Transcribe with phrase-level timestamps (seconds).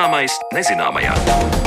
[0.00, 1.59] Zināmais nezināmajā.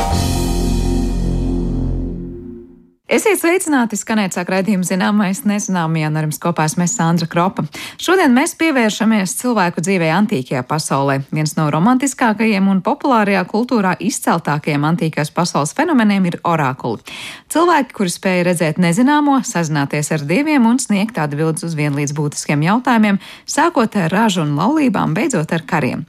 [3.13, 7.62] Esiet sveicināti, skanēt sāk raidījuma zināmais nezināmajā, un ar jums kopā esmu Sandra Kropa.
[8.01, 11.19] Šodien mēs pievēršamies cilvēku dzīvē antīkajā pasaulē.
[11.29, 17.05] Viens no romantiskākajiem un populārajā kultūrā izceltākajiem antīkās pasaules fenomeniem ir orakuli.
[17.54, 23.21] Cilvēki, kuri spēja redzēt nezināmo, sazināties ar dieviem un sniegt atbildes uz vienlīdz būtiskiem jautājumiem,
[23.45, 26.07] sākot ar ražu un laulībām, beidzot ar kariem.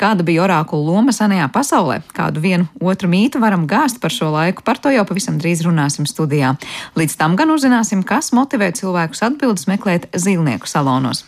[0.00, 2.00] Kāda bija orakulu loma senajā pasaulē?
[2.16, 4.64] Kādu vienu otru mītu varam gāzt par šo laiku?
[4.64, 6.45] Par to jau pavisam drīz runāsim studijā.
[6.98, 11.24] Līdz tam gan uzzināsim, kas motivē cilvēkus atbildes meklēt zīlnieku salonos.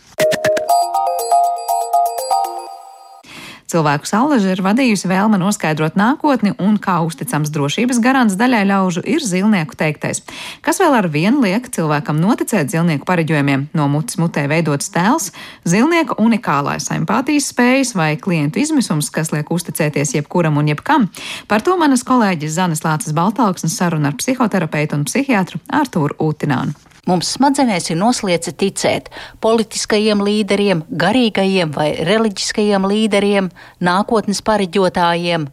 [3.68, 9.20] Cilvēku salaža ir vadījusi vēlme noskaidrot nākotni un kā uzticams drošības garants daļai ļaužu ir
[9.20, 10.22] zilnieku teiktais.
[10.64, 13.66] Kas vēl ar vienu liek cilvēkam noticēt zilnieku pareģojumiem?
[13.77, 15.28] No mutes mutē veidots tēls,
[15.69, 21.10] zilnieka unikālais empātijas spējas vai klientu izmisums, kas liek uzticēties jebkuram un jebkam.
[21.44, 26.88] Par to manas kolēģis Zanes Lācis Baltāksnes saruna ar psihoterapeitu un psihiatru Artūru Utinānu.
[27.09, 29.06] Mums smadzenēs ir nosliece ticēt
[29.41, 33.48] politiskajiem līderiem, garīgajiem vai reliģiskajiem līderiem,
[33.81, 35.48] nākotnes pareģotājiem.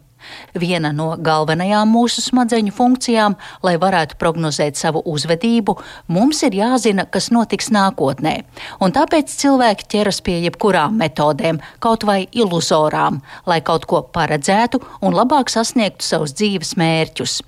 [0.56, 7.32] Viena no galvenajām mūsu smadzeņu funkcijām, lai varētu prognozēt savu uzvedību, mums ir jāzina, kas
[7.36, 8.36] notiks nākotnē.
[8.80, 15.18] Un tāpēc cilvēki ķeras pie jebkurām metodēm, kaut vai iluzorām, lai kaut ko paredzētu un
[15.18, 17.42] labāk sasniegtu savus dzīves mērķus.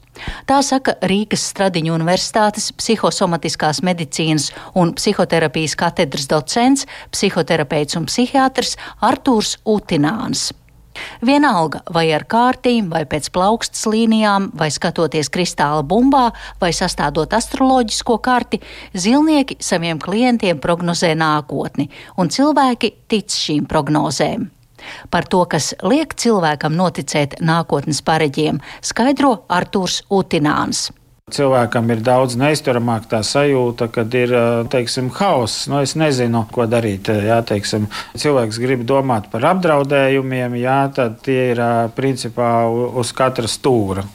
[0.49, 9.57] Tā saka Rīgas Stradiņu Universitātes psihosomatiskās medicīnas un psihoterapijas katedras docents, psihoterapeits un psihiatrs Artūrs
[9.65, 10.49] Utināns.
[11.25, 16.31] Vienalga, vai ar kārtīm, vai pēc plaukstas līnijām, vai skatoties kristāla bumbā,
[16.61, 18.61] vai sastādot astroloģisko karti,
[18.97, 24.51] zilnieki saviem klientiem prognozē nākotni, un cilvēki tic šīm prognozēm.
[25.09, 30.87] Par to, kas liek cilvēkam noticēt nākotnes pareģiem, skaidro Artūrs Utināns.
[31.27, 34.31] Cilvēkam ir daudz neizturamāk tā sajūta, kad ir
[34.71, 35.65] teiksim, hauss.
[35.67, 37.09] Nu, es nezinu, ko darīt.
[37.11, 41.59] Jā, teiksim, cilvēks grib domāt par apdraudējumiem, jā, tad tie ir
[41.97, 44.05] principā uz katra stūra.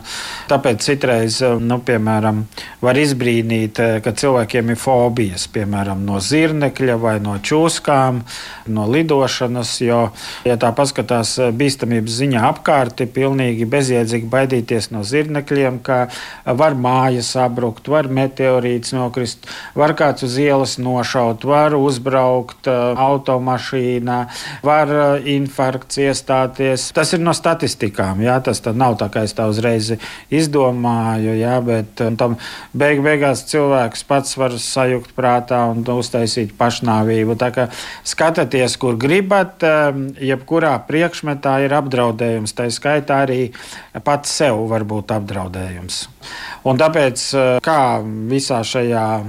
[0.48, 2.46] Tāpēc citreiz, nu, piemēram,
[2.80, 8.22] var izbrīnīt, ka cilvēkiem ir fobijas, piemēram, no zirnekļa vai no čūskām,
[8.72, 9.74] no lidošanas.
[9.84, 10.00] Jo,
[10.48, 16.06] ja tā paskatās bīstamības ziņā apkārt, ir pilnīgi bezjēdzīgi baidīties no zirnekļiem, ka
[16.48, 24.18] var mācīties māja sabrukt, var meteorīts nokrist, var kāds uz ielas nošaut, var uzbraukt automašīnā,
[24.62, 24.92] var
[25.28, 26.90] infarkts iestāties.
[26.94, 28.22] Tas ir no statistikām.
[28.22, 29.92] Jā, tas nav tā, kā es tā uzreiz
[30.32, 32.38] izdomāju, jā, bet tam
[32.72, 37.36] beig beigās cilvēks pats var sajukt prātā un uztaisīt pašnāvību.
[37.40, 37.68] Tā kā
[38.06, 39.64] skatieties, kur gribat,
[40.22, 42.54] jebkurā priekšmetā ir apdraudējums.
[42.56, 43.42] Tā skaitā arī
[44.06, 46.04] pats sev var būt apdraudējums.
[46.68, 49.24] Un tāpēc, eh, kā visā šajā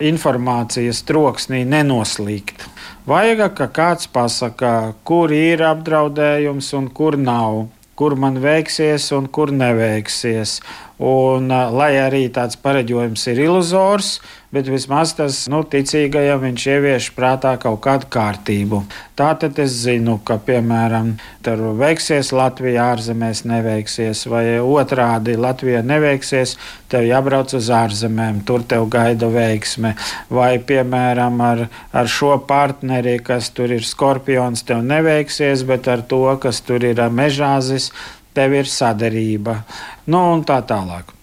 [0.00, 2.66] informācijas troksnī nenoslīgt,
[3.08, 9.48] vajag, ka kāds pasakā, kur ir apdraudējums un kur nav, kur man veiksies un kur
[9.48, 10.60] neveiksies.
[10.96, 14.14] Un, lai arī tāds pareģojums ir iluzors,
[14.48, 18.80] bet vismaz tas nu, ticīgajam viņš ievieš prātā kaut kādu kārtību.
[19.16, 21.12] Tātad es zinu, ka, piemēram,
[21.44, 26.56] tur veiksies Latvijā, ārzemēs neveiksies, vai otrādi Latvijā neveiksies,
[26.88, 29.92] tev jābrauc uz ārzemēm, tur tev gaida veiksme.
[30.32, 36.24] Vai, piemēram, ar, ar šo partneri, kas tur ir skorpions, tev neveiksies, bet ar to,
[36.40, 37.92] kas tur ir mežāzis,
[38.36, 39.62] tev ir sadarība.
[40.06, 41.16] Nu, un tā tālāk.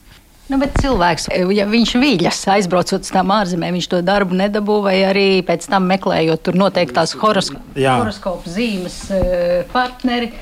[0.51, 4.97] Nu, bet cilvēks, ja viņš viļas aizbraucot uz tām ārzemēm, viņš to darbu nedabū, vai
[5.07, 10.34] arī pēc tam meklējot tur noteiktās horosko horoskopu zīmes eh, partneri.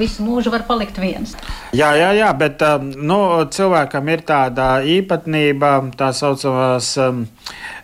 [0.00, 1.34] Visu mūžu var palikt viens.
[1.76, 3.18] Jā, jā, jā bet um, nu,
[3.52, 7.26] cilvēkam ir tāda īpatnība, tā saucamās um,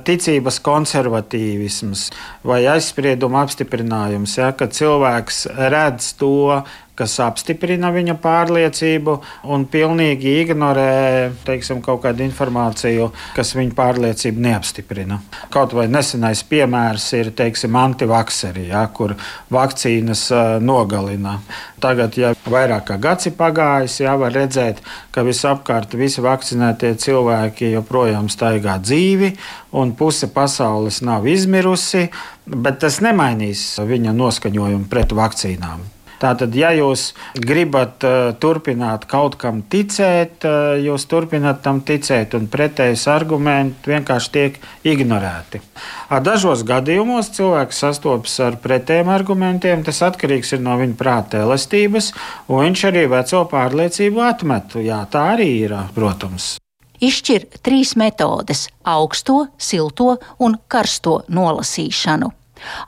[0.08, 2.06] ticības konservatīvisms
[2.48, 4.38] vai aizsprieduma apstiprinājums.
[4.40, 6.62] Ja, kad cilvēks redz to,
[6.96, 9.16] kas apstiprina viņa pārliecību
[9.52, 15.20] un pilnīgi ignorē teiksim, kaut kādu informāciju, kas viņa pārliecību neapstiprina.
[15.52, 19.16] Kaut vai nesenais piemērs ir teiksim, antivakseri, ja, kur
[19.52, 20.28] vakcīnas
[20.64, 21.38] nogalina.
[21.82, 24.80] Tagad, ja vairāk kā gads ir pagājis, jā, var redzēt,
[25.12, 29.34] ka visapkārt visi vakcinētie cilvēki joprojām staigā dzīvi,
[29.76, 32.06] un puse pasaules nav izmirusi,
[32.46, 35.84] bet tas nemainīs viņa noskaņojumu pret vakcīnām.
[36.22, 42.48] Tātad, ja jūs gribat uh, turpināt kaut kam ticēt, uh, jūs turpināt tam ticēt, un
[42.52, 45.60] pretējs argumenti vienkārši tiek ignorēti.
[46.08, 49.82] Ar dažos gadījumos cilvēks sastopas ar pretējiem argumentiem.
[49.86, 52.12] Tas atkarīgs no viņa prāta elastības,
[52.48, 54.78] un viņš arī veco pārliecību atmet.
[54.86, 56.56] Jā, tā arī ir, protams.
[56.96, 62.32] Izšķir trīs metodes- augsto, silto un karsto nolasīšanu.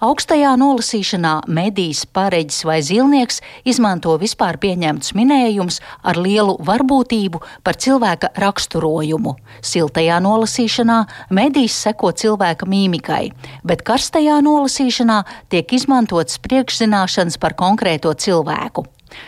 [0.05, 8.33] Augstajā nolasīšanā medijs, pareģis vai zilnieks izmanto vispār pieņemtus minējumus ar lielu varbūtību par cilvēka
[8.39, 9.37] raksturojumu.
[9.61, 10.99] Siltajā nolasīšanā
[11.35, 13.25] medijs seko cilvēka mīmikai,
[13.65, 15.23] bet karstajā nolasīšanā
[15.53, 18.87] tiek izmantotas priekšzināšanas par konkrēto cilvēku.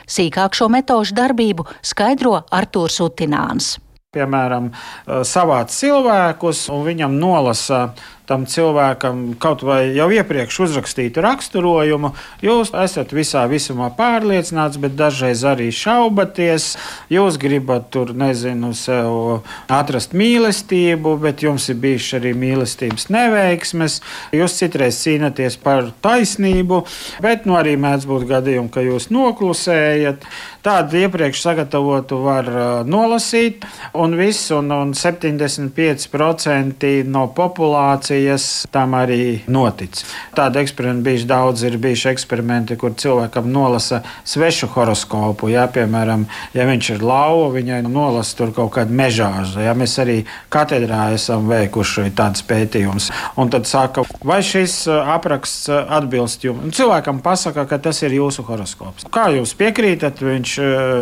[0.08, 3.78] Sīkāk šo metožu darbību skaidro Artūrs Utināns.
[4.10, 4.72] Piemēram,
[5.06, 7.92] savāc cilvēkus un viņam nolasa
[8.31, 12.12] tam cilvēkam kaut vai jau iepriekš uzrakstītu raksturojumu,
[12.44, 16.77] jūs esat visā visumā pārliecināts, bet dažreiz arī šaubaties.
[17.11, 23.99] Jūs gribat tur, nezinu, sev atrast mīlestību, bet jums ir bijušas arī mīlestības neveiksmes.
[24.37, 26.85] Jūs citreiz cīnāties par taisnību,
[27.25, 30.19] bet nu, arī mēdz būt gadījumi, ka jūs noklusējat.
[30.62, 33.65] Tādu iepriekš sagatavotu var uh, nolasīt,
[33.97, 40.02] un viss, un, un 75% no populācijas teorijas tam arī notic.
[40.37, 45.49] Tāda eksperimenta bijuši daudz, ir bijuši eksperimenti, kur cilvēkam nolasa svešu horoskopu.
[45.49, 49.61] Jā, piemēram, ja viņš ir lauva, viņai nolasa tur kaut kādu mežāžu.
[49.64, 53.11] Jā, mēs arī katedrā esam veikuši tādus pētījumus.
[53.40, 56.64] Un tad saka, vai šis apraksts atbilst jums?
[56.64, 59.08] Un cilvēkam pasaka, ka tas ir jūsu horoskops.
[59.12, 60.58] Kā jūs piekrītat, viņš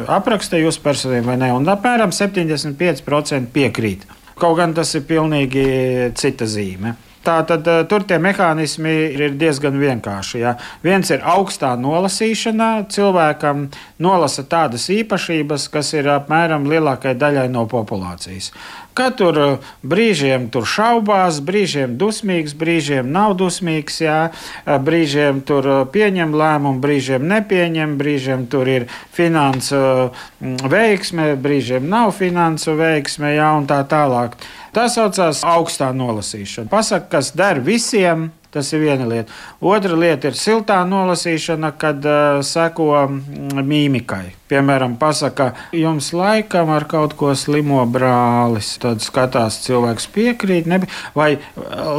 [0.07, 1.51] apraksta jūsu personību vai ne?
[1.57, 4.07] Un apmēram 75% piekrīt.
[4.39, 5.67] Kaut gan tas ir pilnīgi
[6.15, 6.95] cita zīme.
[7.25, 10.41] Tā tad eh, tur tie mehānismi ir diezgan vienkārši.
[10.43, 10.55] Ja.
[10.85, 13.69] Viens ir augstā nolasīšana, cilvēkam
[14.03, 18.53] nolasa tādas īpašības, kas ir apmēram lielākajai daļai no populācijas.
[18.99, 25.69] Ka tur eh, brīžiem tur šaubās, brīžiem dusmīgs, brīžiem nav dusmīgs, jā, eh, brīžiem tur
[25.93, 30.11] pieņem lēmumu, brīžiem nepieņem, brīžiem tur ir finansu
[30.41, 34.39] veiksme, brīžiem nav finansu veiksme, jā, un tā tālāk.
[34.77, 36.69] Tā saucās augstā nolasīšana.
[36.73, 38.29] Pasaka, kas der visiem.
[38.55, 39.33] Tas ir viena lieta.
[39.61, 44.25] Otra lieta ir siltā nolasīšana, kad uh, seko mm, mīmikai.
[44.49, 48.71] Piemēram, pasakā, jums laikam ar kaut ko slimo brālis.
[48.81, 51.35] Tad skatās, cilvēks piekrīt, nebi, vai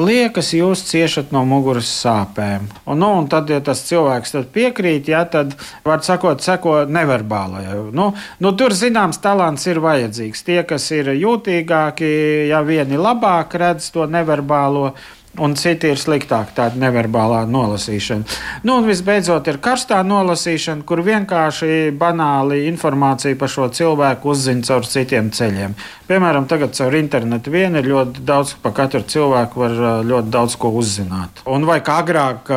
[0.01, 2.65] liekas, jūs ciešat no muguras sāpēm.
[2.87, 5.53] Un, nu, un tad, ja tas cilvēks piekrīt, ja, tad,
[5.85, 7.77] var sakot, seko neverbālajai.
[7.93, 8.09] Nu,
[8.41, 10.41] nu, tur zināms talants ir vajadzīgs.
[10.49, 12.09] Tie, kas ir jūtīgāki,
[12.49, 14.95] ja vieni labāk redz to neverbālo
[15.37, 18.37] un citi ir sliktāki, tāda neverbālā nolasīšana.
[18.65, 24.87] Nu, un visbeidzot, ir karstā nolasīšana, kur vienkārši banāli informāciju par šo cilvēku uzzina caur
[24.89, 25.75] citiem ceļiem.
[26.09, 29.75] Piemēram, tagad caur internetu vien ir ļoti daudz, par katru cilvēku var
[30.09, 31.43] ļoti daudz ko uzzināt.
[31.45, 32.49] Un vai kā agrāk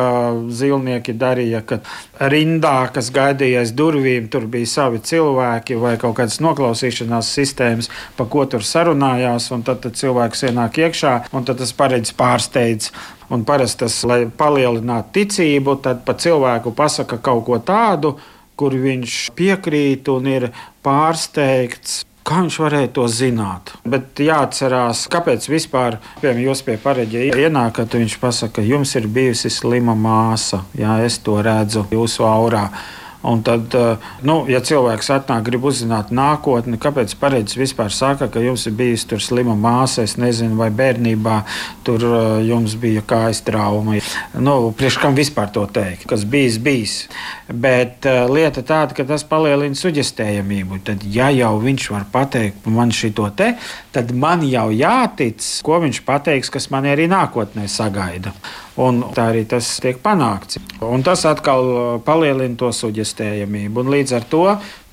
[0.49, 1.79] zilnieki darīja, ka
[2.33, 8.25] rindā, kas gaidīja aiz durvīm, tur bija savi cilvēki vai kaut kādas noklausīšanās sistēmas, pa
[8.25, 12.09] ko tur sarunājās, un tad, tad cilvēks ienāk iekšā, un tas paredz
[12.63, 12.91] pārsteidz.
[13.33, 18.19] Un parasti tas, lai palielinātu ticību, tad pa cilvēku pasaka kaut ko tādu,
[18.55, 20.51] kur viņš piekrīt un ir
[20.83, 23.73] pārsteigts Kā viņš varēja to zināt?
[23.83, 29.91] Bet jāatcerās, kāpēc vispār, piemēram, jūs pie pareģa ienākat, viņš pasaka, jums ir bijusi slima
[29.91, 30.61] māsa.
[30.79, 32.69] Jā, es to redzu jūsu aurā.
[33.23, 33.95] Un tad, eh,
[34.27, 39.07] nu, ja cilvēks atnāk, grib uzzināt nākotni, kāpēc pareizs vispār saka, ka jums ir bijusi
[39.07, 41.37] tur slima māsa, es nezinu, vai bērnībā
[41.87, 43.95] tur eh, jums bija kājas trauma.
[44.35, 46.03] Nu, priekš kam vispār to teikt?
[46.09, 46.97] Kas bijis, bijis.
[47.47, 50.79] Bet uh, lieta tāda, ka tas palielina suģestējamību.
[50.87, 53.53] Tad, ja jau viņš var pateikt man šito te,
[53.95, 58.33] tad man jau jātic, ko viņš pateiks, kas man arī nākotnē sagaida.
[58.81, 60.57] Un tā arī tas tiek panākts.
[60.81, 63.83] Un tas atkal uh, palielina to suģestējamību.
[63.83, 64.45] Un līdz ar to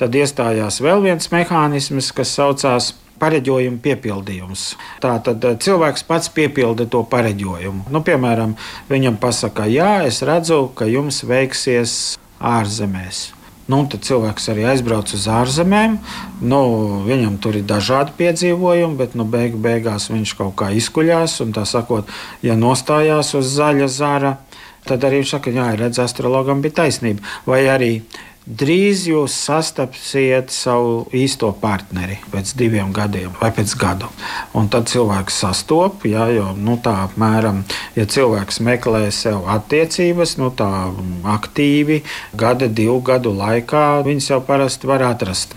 [0.05, 4.67] iestājās vēl viens mehānisms, kas saucās pareģojuma piepildījums.
[5.01, 7.89] Tātad uh, cilvēks pats piepilda to pareģojumu.
[7.89, 8.57] Nu, piemēram,
[8.93, 13.31] viņam pasaka, jā, es redzu, ka jums veiksies ārzemēs.
[13.71, 15.99] Nu, tad cilvēks arī aizbrauc uz ārzemēm.
[16.43, 16.61] Nu,
[17.07, 21.37] viņam tur ir dažādi piedzīvojumi, bet nu, beig, beigās viņš kaut kā izkuļās.
[21.45, 22.11] Un, tā sakot,
[22.47, 24.33] ja nostājās uz zaļa zara,
[24.89, 27.23] tad arī viņš saka, ka astrologam bija taisnība.
[27.47, 27.93] Vai arī
[28.51, 34.09] drīz jūs sastapsiet savu īsto partneri pēc diviem gadiem vai pēc gada.
[34.57, 37.63] Un tad cilvēks sastopas, ja, jo nu, tā apmēram,
[37.99, 40.71] ja cilvēks meklē sev attiecības, nu, tā
[41.37, 42.01] aktīvi,
[42.39, 45.55] gada, divu gadu laikā, viņas jau parasti var atrast.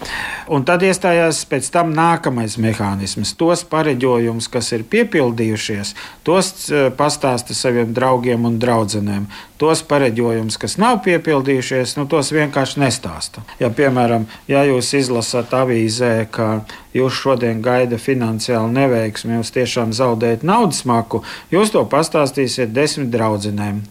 [0.53, 3.33] Un tad iestājās pēc tam nākamais mehānisms.
[3.39, 5.95] Tos pareģojumus, kas ir piepildījušies,
[6.27, 9.29] tos eh, pastāsta saviem draugiem un draudzenēm
[9.63, 13.43] tos pareģojumus, kas nav piepildījušies, nu, tos vienkārši nestāsta.
[13.61, 16.49] Ja, piemēram, ja jūs izlasat avīzē, ka
[16.93, 21.23] jūs šodien gaida finansiāli neveiksmi, jūs tiešām zaudējat naudas maku,
[21.53, 23.81] jūs to pastāstīsiet desmit draudzenēm.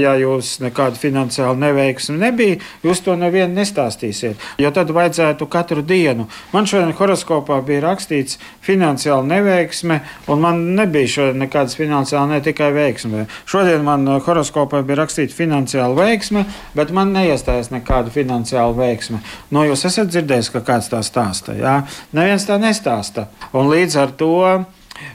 [0.00, 4.40] Ja jūs nekādu finansiālu neveiksmi nebija, jūs to nevienu nestāstīsiet.
[4.62, 6.28] Jo tad vajadzētu katru dienu.
[6.54, 12.70] Man šodien horoskopā bija rakstīts finansiāli neveiksme, un man nebija šodien nekādas finansiāli ne tikai
[12.76, 13.26] veiksme.
[13.48, 16.46] Šodien man horoskopā bija rakstīts finansiāla veiksme,
[16.78, 19.20] bet man neiestājas nekāda finansiāla veiksme.
[19.50, 21.56] Nu, jūs esat dzirdējis, ka kāds tā stāsta.
[21.56, 21.80] Jā?
[22.12, 23.28] Neviens tā nestāsta.
[23.56, 24.64] Un līdz ar to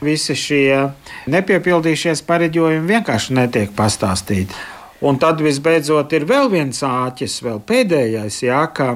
[0.02, 0.90] visi šie
[1.30, 4.73] nepiepildījušies pareģojumi vienkārši netiek pastāstīti.
[5.04, 8.88] Un tad visbeidzot ir vēl viens āķis, vēl pēdējais, jā, ka,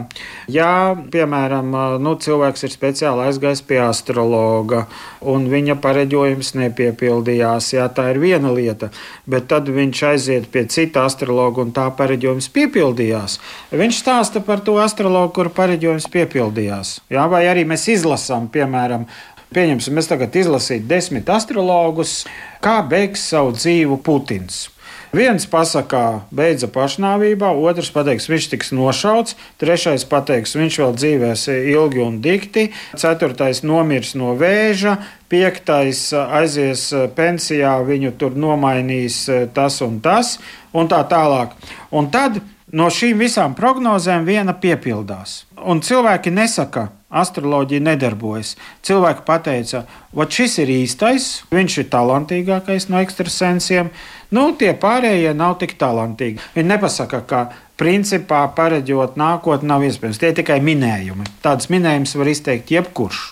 [0.49, 0.71] ja,
[1.13, 4.87] piemēram, nu, cilvēks ir speciāli aizgājis pie astrologa
[5.29, 8.89] un viņa pareģojums nepiepildījās, jā, tā ir viena lieta,
[9.29, 13.37] bet tad viņš aiziet pie cita astrologa un tā pareģojums piepildījās.
[13.77, 16.99] Viņš stāsta par to astrologu, kur pareģojums piepildījās.
[17.13, 19.05] Jā, vai arī mēs izlasām, piemēram,
[19.49, 22.27] Pieņemsim, mēs tagad izlasītu desmit astrologus,
[22.61, 24.67] kā beigs savu dzīvi Putins.
[25.09, 32.03] Viens pasakā, beidza pašnāvībā, otrs pateiks, viņš tiks nošauts, trešais pateiks, viņš vēl dzīvēs ilgi
[32.05, 34.99] un dikti, ceturtais nomirs no vēža,
[35.33, 39.25] piektais aizies pensijā, viņu tur nomainīs
[39.57, 40.37] tas un tas,
[40.77, 41.57] un tā tālāk.
[41.89, 45.45] Un tad no šīm visām prognozēm viena piepildās.
[45.59, 48.55] Un cilvēki nesaka, astroloģija nedarbojas.
[48.85, 49.85] Cilvēki pateica,
[50.15, 53.91] ka šis ir īstais, viņš ir talantīgākais no ekstrasensiem,
[54.35, 56.43] nu tie pārējie nav tik talantīgi.
[56.57, 57.43] Viņi nepasaka, ka
[57.81, 60.21] principā pareģot nākotni nav iespējams.
[60.21, 61.29] Tie ir tikai minējumi.
[61.45, 63.23] Tādus minējumus var izteikt jebkurš.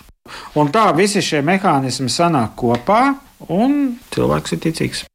[0.59, 3.13] Un tā visi šie mehānismi sanāk kopā,
[3.47, 5.05] un cilvēks ir ticīgs.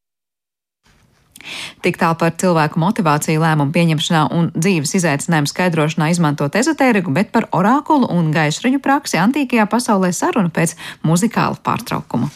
[1.85, 7.49] Tik tālu par cilvēku motivāciju lēmumu pieņemšanā un dzīves izaicinājumu skaidrošanā izmantot ezotēriku, bet par
[7.53, 12.31] orākulu un gaisraņu praksi antīkajā pasaulē saruna pēc muzikāla pārtraukuma.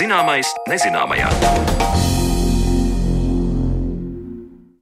[0.00, 1.79] Zināmais nezināmajā.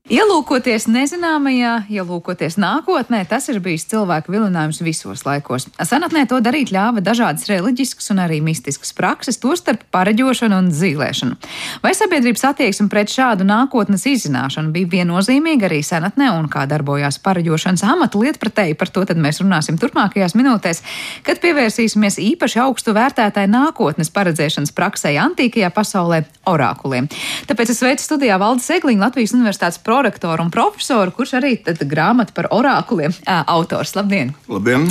[0.09, 5.67] Ielūkoties nezināmajā, ielūkoties nākotnē, tas ir bijis cilvēku vilinājums visos laikos.
[5.85, 11.37] Senatnē to darīt ļāva dažādas reliģiskas un arī mistiskas prakses, tostarp pareģošanu un zīlēšanu.
[11.83, 17.85] Vai sabiedrības attieksme pret šādu nākotnes izzināšanu bija viennozīmīga arī senatnē un kā darbojās pareģošanas
[17.91, 20.81] amata lietpratēji, par to tad mēs runāsim turpmākajās minūtēs,
[21.29, 27.13] kad pievērsīsimies īpaši augstu vērtētai nākotnes paredzēšanas praksē antīkajā pasaulē orākuliem.
[27.53, 32.31] Tāpēc es sveicu studijā Valdes Egliņu Latvijas Universitātes prorektoru un profesoru, kurš arī ir grāmata
[32.35, 33.97] par orākuliem autors.
[33.99, 34.31] Labdien!
[34.47, 34.87] Labdien!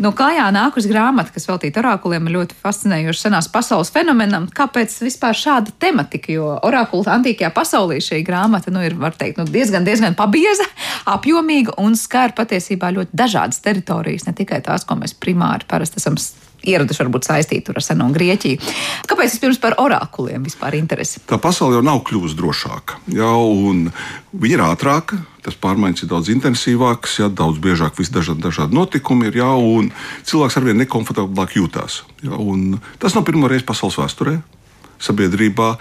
[0.00, 4.48] No kājā nākus grāmata, kas veltīta orākuliem, ir ļoti fascinējoša senās pasaules fenomenam.
[4.56, 6.32] Kāpēc vispār šāda tematika?
[6.32, 10.64] Jo orākula antīkajā pasaulē šī grāmata nu, ir teikt, nu, diezgan, diezgan pabieza,
[11.12, 16.16] apjomīga un skar patiesībā ļoti dažādas teritorijas, ne tikai tās, ko mēs primāri parasti esam
[16.66, 18.60] ieraduši varbūt saistīti ar seno Grieķiju.
[19.10, 21.22] Kāpēc vispirms par orakuliem vispār interesi?
[21.28, 23.00] Tā pasaule jau nav kļuvusi drošāka.
[23.16, 23.46] Jau,
[24.36, 29.40] viņa ir ātrāka, tas pārmaiņas ir daudz intensīvākas, ja, daudz biežāk visdažādi dažādi notikumi ir,
[29.42, 29.92] ja, un
[30.26, 32.02] cilvēks arvien nekomfortablāk jūtās.
[32.26, 32.38] Ja,
[33.02, 34.40] tas nav pirmo reizi pasaules vēsturē
[35.02, 35.74] sabiedrībā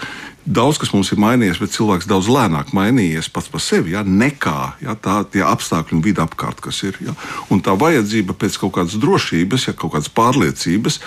[0.45, 4.75] daudz kas mums ir mainījies, bet cilvēks daudz lēnāk mainījies pats par sevi, ja, nekā
[4.83, 6.99] ja, tā, tie apstākļi un vidi apkārt, kas ir.
[7.01, 7.15] Ja.
[7.53, 10.99] Un tā vajadzība pēc kaut kādas drošības, ja kaut kādas pārliecības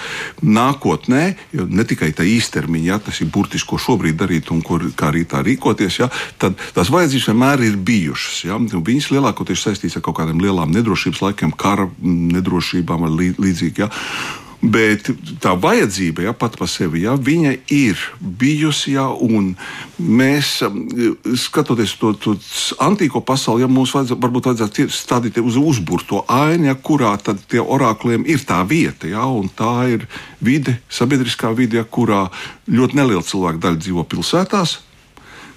[0.43, 1.23] nākotnē,
[1.55, 5.25] ne tikai tā īstermiņā, ja, tas ir burtiski, ko šobrīd darīt un kur, kā arī
[5.29, 6.11] tā rīkoties, ja,
[6.43, 8.43] tad tās vajadzības vienmēr ir bijušas.
[8.49, 8.59] Ja.
[8.59, 13.87] Viņas lielākoties saistītas ar kaut kādiem lielām nedrošības laikiem, kara nedrošībām vai līdzīgi.
[13.87, 13.93] Ja.
[14.59, 15.07] Bet
[15.39, 17.13] tā vajadzība ja, pat par sevi ja,
[17.71, 19.07] ir bijusi, ja,
[20.03, 20.81] mēs, um,
[21.39, 22.35] skatoties to, to
[22.83, 27.63] antīko pasauli, ja, mums vajadz, varbūt vajadzētu stādīt uz uzburto ainu, ja, kurā tad tie
[27.63, 29.23] orakļiem ir tā vieta, ja,
[29.55, 30.09] tā ir
[30.43, 32.25] vide, sabiedriskā vide, ja, kurā
[32.67, 34.81] ļoti neliela cilvēku daļa dzīvo pilsētās,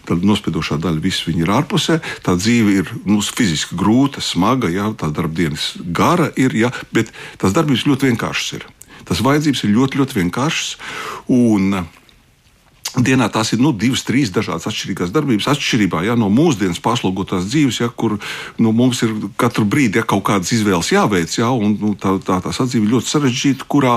[0.05, 1.99] tad nospiedošā daļa viss ir ārpusē.
[2.25, 7.09] Tā dzīve ir nu, fiziski grūta, smaga, jā, tā darbdienas gara ir, jā, bet
[7.41, 8.69] tās darbības ļoti vienkāršas ir.
[9.11, 10.67] Tas vajadzības ir ļoti, ļoti vienkāršas.
[11.35, 11.81] Un,
[12.91, 17.77] Dienā tās ir nu, divas, trīs dažādas atšķirīgas darbības, atšķirībā ja, no mūsdienas paslogotās dzīves,
[17.79, 18.17] ja, kur
[18.59, 21.31] nu, mums ir katru brīdi ja, kaut kādas izvēles jāveic.
[21.39, 23.93] Ja, un, nu, tā, tā, tā sadzīve ir ļoti sarežģīta, kurā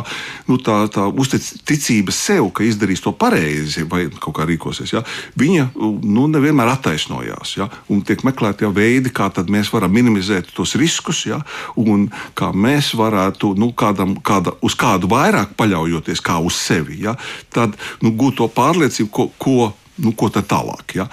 [0.46, 5.02] nu, tā, tā uzticība sev, ka izdarīs to pareizi vai kaut kā rīkosies, ja,
[5.42, 7.56] viņa nu, nevienmēr attaisnojās.
[7.58, 7.66] Ja,
[8.06, 11.40] tiek meklēti ja, veidi, kā mēs varam minimizēt tos riskus, ja,
[11.74, 12.06] un
[12.38, 17.02] kā mēs varētu nu, kādam, kāda, uz kādu vairāk paļaujoties kā uz sevi.
[17.02, 17.18] Ja,
[17.50, 17.74] tad
[18.04, 19.72] nu, gūt to pārliecību pārliecību, ko, ko,
[20.02, 20.94] nu, ko tālāk.
[20.94, 21.08] Ja.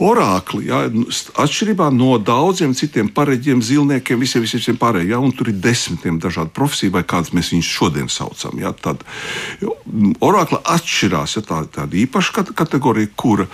[0.00, 5.50] Orākli, ja, nu, atšķirībā no daudziem citiem pareģiem, zilniekiem, visiem, visiem pārējiem, ja, un tur
[5.52, 8.56] ir desmitiem dažādu profesiju, vai kādas mēs viņus šodien saucam.
[8.60, 9.04] Ja, tad
[10.24, 13.46] orākli atšķirās, ja tā ir tāda īpaša kategorija, kura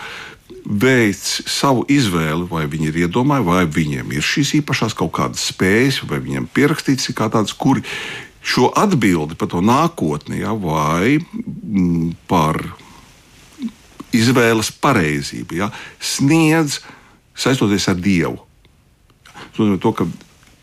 [0.67, 6.05] veids savu izvēli, vai viņi ir iedomājuši, vai viņiem ir šīs īpašās kaut kādas spējas,
[6.07, 7.83] vai viņiem pierakstīts kā tādas, kuri
[8.47, 12.63] šo atbildi par to nākotni, ja, vai m, par
[14.17, 15.71] izvēles pareizība ja,
[16.01, 16.81] sniedz
[17.37, 18.43] saistoties ar Dievu.
[19.57, 20.07] To, ka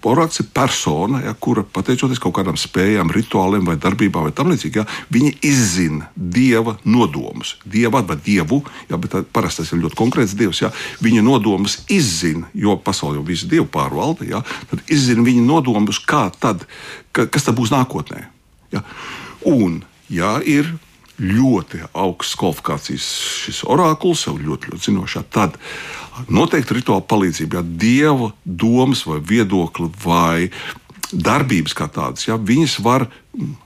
[0.04, 4.82] Poraks ir persona, ja, kura pateicoties kaut kādām spējām, rituāliem vai darbībām, vai tam līdzīgi,
[4.82, 4.84] ja,
[5.16, 7.54] viņa izzina dieva nodomus.
[7.64, 10.60] Dieva vai dievu, ja, bet parasti tas ir ļoti konkrēts dievs.
[10.66, 10.74] Ja,
[11.08, 16.26] viņa nodomus izzina, jo pasaule jau visu dievu pārvalda, ja, tad izzina viņa nodomus, kā
[16.36, 16.68] tad,
[17.16, 18.26] ka, kas tad būs nākotnē.
[18.76, 18.84] Ja.
[19.48, 20.68] Un, ja ir
[21.24, 23.10] ļoti augsts kvalifikācijas
[23.46, 25.58] šis orakls, jau ļoti, ļoti zinošā, tad
[26.30, 30.50] noteikti rituāla palīdzība, ja dieva domas vai viedokli vai
[31.14, 33.08] darbības kā tādas, ja, viņas var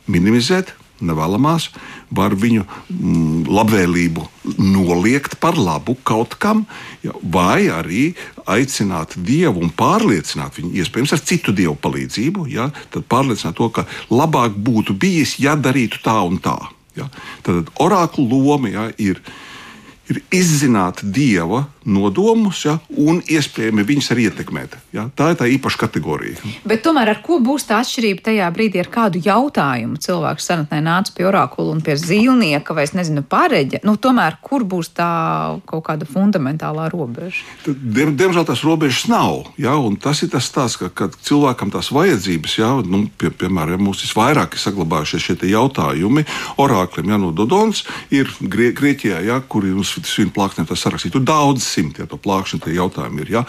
[0.08, 0.76] minimizēt.
[0.98, 1.68] Nevēlamās,
[2.10, 4.24] var viņu mm, labvēlību
[4.58, 6.64] noliegt par labu kaut kam,
[7.06, 8.08] ja, vai arī
[8.50, 12.48] aicināt dievu un pārliecināt viņu, iespējams, ar citu dievu palīdzību.
[12.50, 16.58] Ja, tad pārliecināt to, ka labāk būtu bijis, ja darītu tā un tā.
[16.98, 17.10] Ja?
[17.46, 19.22] Tad oraklu loma ja, ir,
[20.12, 24.76] ir izzināt dieva nodomus, ja, un iespējami viņus arī ietekmēt.
[24.96, 25.08] Ja.
[25.16, 26.42] Tā ir tā īpaša kategorija.
[26.68, 31.16] Bet tomēr ar ko būs tā atšķirība tajā brīdī, ar kādu jautājumu cilvēks senatnē nāca
[31.16, 33.82] pie orakula un pie zīlnieka vai, nezinu, pareģa?
[33.88, 35.12] Nu, tomēr, kur būs tā
[35.70, 37.46] kaut kāda fundamentālā robeža?
[37.68, 39.54] Diem, diemžēl tās robežas nav.
[39.60, 43.86] Ja, tas ir tas stāsts, ka, kad cilvēkam tās vajadzības, ja, nu, pie, piemēram, ja
[43.88, 46.26] mums visvairāk ir saglabājušies šie jautājumi,
[46.60, 51.14] oraklim, ja no Dodons ir Grie Grieķijā, ja, kur ir mums svin plāksnē tas sarakstīt.
[51.16, 53.32] Tur daudz simti ja, to plākšanu, tie jautājumi ir.
[53.38, 53.44] Ja?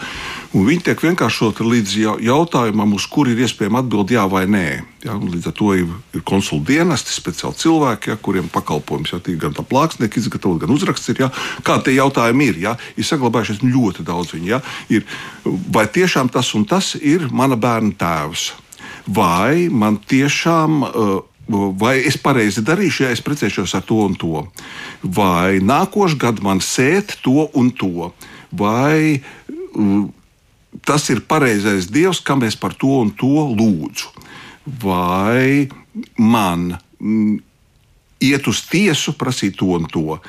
[0.57, 4.65] Un viņi tiek vienkāršoti līdz jautājumam, uz kuru ir iespējama atbildēt jā vai nē.
[5.05, 5.17] Ja?
[5.17, 9.39] Un līdz ar to ir, ir konsulta dienesti, speciāli cilvēki, ja, kuriem pakalpojums jau ir
[9.41, 11.13] gan tā plāksnieka izgatavot, gan uzraksts.
[11.13, 11.31] Ir, ja?
[11.67, 12.63] Kā tie jautājumi ir?
[12.65, 12.77] Ja?
[12.97, 14.49] Ir saglabājušies ļoti daudz viņu.
[14.55, 14.63] Ja?
[14.89, 15.05] Ir,
[15.45, 18.49] vai tiešām tas un tas ir mana bērna tēvs?
[19.09, 24.45] Vai man tiešām uh, vai es pareizi darīšu, ja es precēšos ar to un to,
[25.01, 28.11] vai nākošais gads man sēt to un to,
[28.51, 30.07] vai mm,
[30.85, 34.13] tas ir pareizais dievs, kam es par to un to lūdzu,
[34.83, 35.67] vai
[36.17, 37.39] man mm,
[38.19, 40.19] iet uz tiesu, prasīt to un to,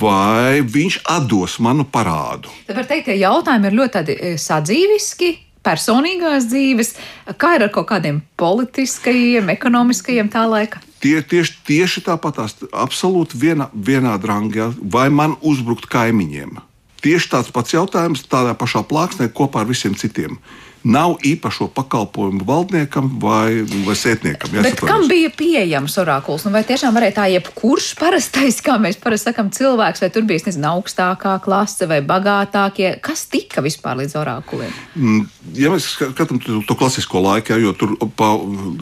[0.00, 2.50] vai viņš atdos manu parādu.
[2.66, 5.34] Tad var teikt, ka jautājumi ir ļoti eh, sadzīviski
[5.66, 6.94] personīgās dzīves,
[7.40, 10.82] kā ir ar kaut kādiem politiskajiem, ekonomiskajiem tā laika?
[11.02, 12.40] Tie tieši, tieši tāpat,
[12.72, 16.56] absolūti viena, vienāda ranga, vai man uzbrukt kaimiņiem.
[17.04, 20.38] Tieši tāds pats jautājums, tādā pašā plāksnē kopā ar visiem citiem
[20.86, 24.52] nav īpašo pakalpojumu valdniekam vai, vai sētniekam.
[24.62, 26.44] Bet kam bija pieejams orakuls?
[26.46, 30.46] Nu, vai tiešām varēja tā jebkurš parastais, kā mēs parasti sakām, cilvēks, vai tur bija
[30.46, 32.92] nezinu, augstākā klase vai bagātākie?
[33.02, 34.76] Kas tika vispār līdz orakuliem?
[34.94, 35.24] Mm,
[35.58, 38.30] ja mēs skatām to, to klasisko laiku, ja, jo tur pa,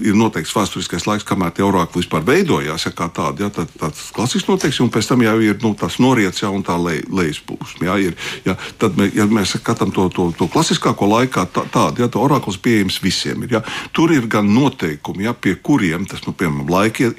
[0.05, 4.11] ir noteikts vēsturiskais laiks, kamēr tie orakuli vispār veidojās, ja kā tādi, ja, tā, tāds
[4.15, 7.41] klasisks noteikts, un pēc tam jau ir nu, tas noriets, ja, un tā le, lejas
[7.49, 7.89] plūsma.
[7.89, 11.89] Ja, ir, ja, tad, mē, ja mēs skatām to, to, to klasiskāko laikā, tā, tā
[11.95, 13.57] tāda, ja orakls pieejams visiem ir.
[13.59, 13.63] Ja.
[13.95, 17.11] Tur ir gan noteikumi, ja, pie kuriem tas, nu, piemēram, laika,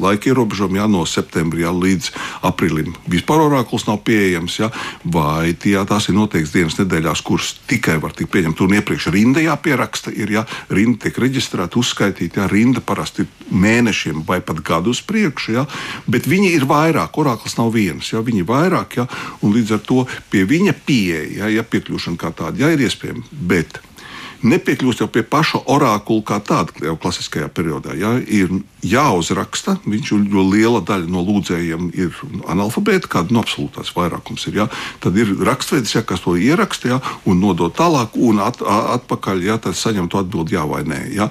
[0.00, 2.10] laika ierobežojumi ja, no septembra ja, līdz
[2.46, 2.94] aprīlim.
[3.10, 4.70] Vispār orakls nav pieejams, ja,
[5.04, 8.58] vai tie, ja, tās ir noteikts dienas nedēļās, kuras tikai var tikt pieņemta.
[8.60, 14.24] Tur iepriekš rinda jāpieraksta, ir, ja, rinda tiek reģistrēta, uzskaitīta, ja, rinda parasti ir mēnešiem
[14.26, 15.66] vai pat gadu uz priekšu, ja,
[16.10, 19.06] bet viņi ir vairāk, orakls nav viens, ja, viņi ir vairāk, ja,
[19.44, 23.24] un līdz ar to pie viņa pieeja, ja, ja piekļūšana kā tāda, ja ir iespējama
[23.50, 23.80] bet
[24.46, 27.96] nepiekļūst jau pie paša orakula kā tāda, jau klasiskajā periodā.
[27.98, 28.52] Ja, ir
[28.86, 29.76] jāuzraksta.
[29.84, 32.16] Viņš, jo liela daļa no lūdzējiem ir
[32.50, 34.60] analfabēti, kāda no absolūtās vairākums ir.
[34.62, 34.66] Ja?
[35.02, 39.58] Tad ir raksturveids, ja, kas to ieraksta ja, un nodod tālāk, un at, atpakaļ ja,
[39.60, 41.00] saņem to atbildi jā vai nē.
[41.16, 41.28] Ja?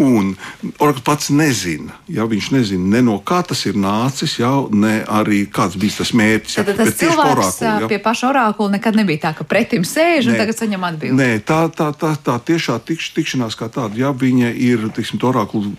[0.00, 0.34] Un
[0.78, 1.96] Orakls pats nezina.
[2.10, 2.26] Ja?
[2.30, 4.52] Viņš nezina ne no kā tas ir nācis, ja?
[4.70, 6.58] ne arī kāds bija tas mērķis.
[6.60, 6.66] Ja?
[6.68, 7.90] Tad tas cilvēks orakulu, ja?
[7.90, 11.18] pie paša orakula nekad nebija tā, ka pretim sēž un nē, tagad saņem atbildi.
[11.20, 15.74] Nē, tā, tā, tā, tā tiešā tikš, tikšanās kā tāda, ja viņa ir, tiksim, orakulu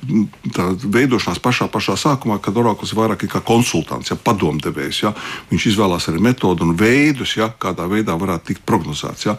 [0.91, 5.02] veidā veidošanās pašā, pašā sākumā, kad orakls ir vairāk kā konsultants, ja padomdevējs.
[5.04, 5.12] Ja,
[5.52, 9.26] viņš izvēlās arī metodu un veidus, ja, kādā veidā varētu tikt prognozēts.
[9.28, 9.36] Ja.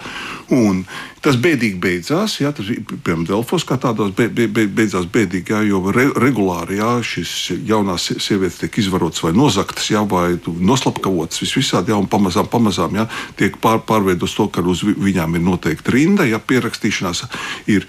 [0.52, 0.84] Un
[1.24, 5.62] tas bēdīgi beidzās, ja, tas piemēram Delfos kā tādos be, be, be, beidzās bēdīgi, ja,
[5.64, 11.56] jo re, regulāri ja, šis jaunās sievietes tiek izvarotas vai nozaktas, ja, vai noslapkavotas vis
[11.56, 13.08] visādi, ja, un pamazām, pamazām ja,
[13.38, 17.26] tiek pār, pārveidots to, ka uz viņām ir noteikti rinda, ja pierakstīšanās
[17.72, 17.88] ir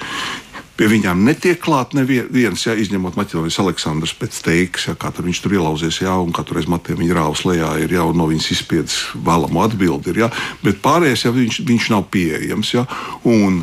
[0.84, 5.40] Pie viņām netiek klāt neviens, ja, izņemot Maķedonijas Aleksandrs pēc teiks, ja, kā tur viņš
[5.40, 8.98] tur ielauzies, ja, un katru reizi matiem viņa rāvas lejā ir jau no viņas izspiedis
[9.16, 10.12] vēlamo atbildi.
[10.12, 12.74] Ir, ja, bet pārējais, ja viņš, viņš nav pieejams.
[12.76, 12.84] Ja,
[13.24, 13.62] un,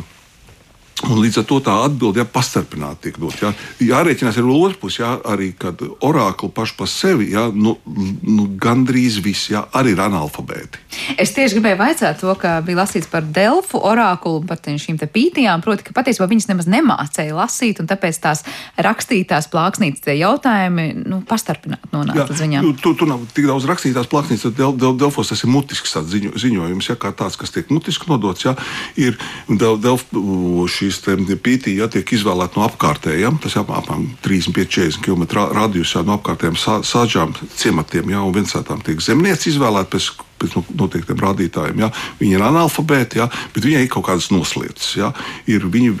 [1.09, 3.37] Un līdz ar to tā atbilde ja, pastarpināti tiek dot.
[3.41, 3.51] Ja.
[3.81, 7.73] Jārēķinās ar otru pusi, ja, arī kad orakli paši par sevi ja, nu,
[8.21, 10.81] nu, gandrīz visi ja, arī ir analfabēti.
[11.21, 15.87] Es tieši gribēju vaicāt to, ka bija lasīts par Delfu orakulu, par šīm pītījām, proti,
[15.87, 18.45] ka patiesībā viņas nemaz nemācēja lasīt, un tāpēc tās
[18.77, 22.67] rakstītās plāksnītes tie jautājumi nu, pastarpināti nonāca līdz viņām.
[22.67, 25.97] Nu, tur tu nav tik daudz rakstītās plāksnītes, tad Del, Del, Delfos tas ir mutisks
[26.13, 28.45] ziņo, ziņojums, ja, kā tāds, kas tiek mutiski nodots.
[28.45, 28.55] Ja,
[28.99, 29.17] ir
[29.49, 33.39] Del, Delf, šī šīs pītī ja, tiek izvēlēti no apkārtējiem.
[33.43, 38.83] Tas ir apmēram 35-40 km radiusā no apkārtējiem sāģām, ciematiem, ja, un viens no tām
[38.85, 41.83] tiek zemnieci izvēlēti pēc pēc noteiktiem rādītājiem.
[41.83, 41.89] Ja?
[42.19, 43.27] Viņi ir analfabēti, ja?
[43.53, 44.89] bet viņai ir kaut kādas noslēdzas.
[44.99, 45.11] Ja?
[45.49, 45.91] Ir viņi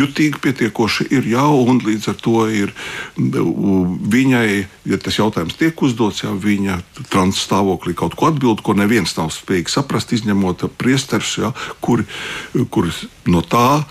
[0.00, 2.72] jutīgi pietiekoši, ir jau, un līdz ar to ir
[3.18, 4.46] viņai,
[4.90, 9.32] ja tas jautājums tiek uzdots, ja viņa transporta stāvoklī kaut ko atbild, ko neviens nav
[9.34, 11.52] spējīgs saprast, izņemot priesteris, ja?
[11.84, 12.04] kur,
[12.72, 12.88] kur
[13.28, 13.84] no tā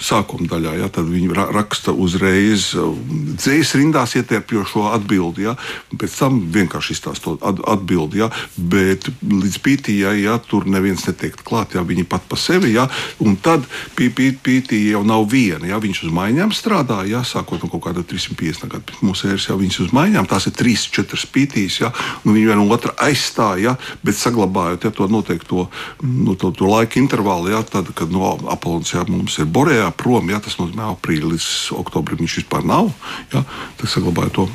[0.00, 0.74] sākuma daļā.
[0.80, 2.94] Ja, tad viņi ra raksta uzreiz uh,
[3.36, 5.46] dzīslu rindās ietērpjošo atbildi.
[5.48, 5.56] Ja,
[6.00, 8.22] pēc tam vienkārši izstāstot atbildi.
[8.22, 11.76] Ja, bet līdz pītījai ja, tur neviens netiek klāt.
[11.76, 12.72] Ja, viņi pat pa sevi.
[12.74, 12.88] Ja,
[13.22, 13.66] un tad
[13.98, 15.68] pītījai jau nav viena.
[15.70, 17.02] Ja, viņš uz maiņām strādā.
[17.08, 20.28] Ja, sākot no kaut kāda 350 gadu pirms mūsu ēras, ja viņas uz maiņām.
[20.30, 21.80] Tās ir 3, 4 pītīs.
[21.84, 21.92] Ja,
[22.24, 25.68] viņi vienu otru aizstāja, ja, bet saglabājot ja, to noteikto
[26.02, 27.52] nu, to, to laika intervālu.
[27.52, 31.70] Ja, tad, kad no Apollons ja, mums ir Borejā strādā prom, ja tas nozīmē aprīlis
[31.70, 32.90] līdz oktobrim viņš vispār nav,
[33.32, 33.44] ja,
[33.76, 34.48] tad saglabāja to.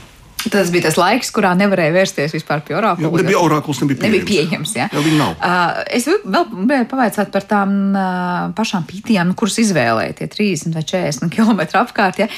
[0.45, 3.09] Tas bija tas laiks, kurā nevarēja vērsties vispār pie orakula.
[3.09, 4.13] Jā, nebija orakuls, nebija pieejams.
[4.13, 4.85] Nebija pieejams jā.
[4.93, 5.31] Jā, viņi nav.
[5.39, 10.77] Uh, es vēl gribēju pavaicāt par tām uh, pašām pītījām, nu, kuras izvēlēja tie 30
[10.77, 12.21] vai 40 km apkārt.
[12.21, 12.29] Ja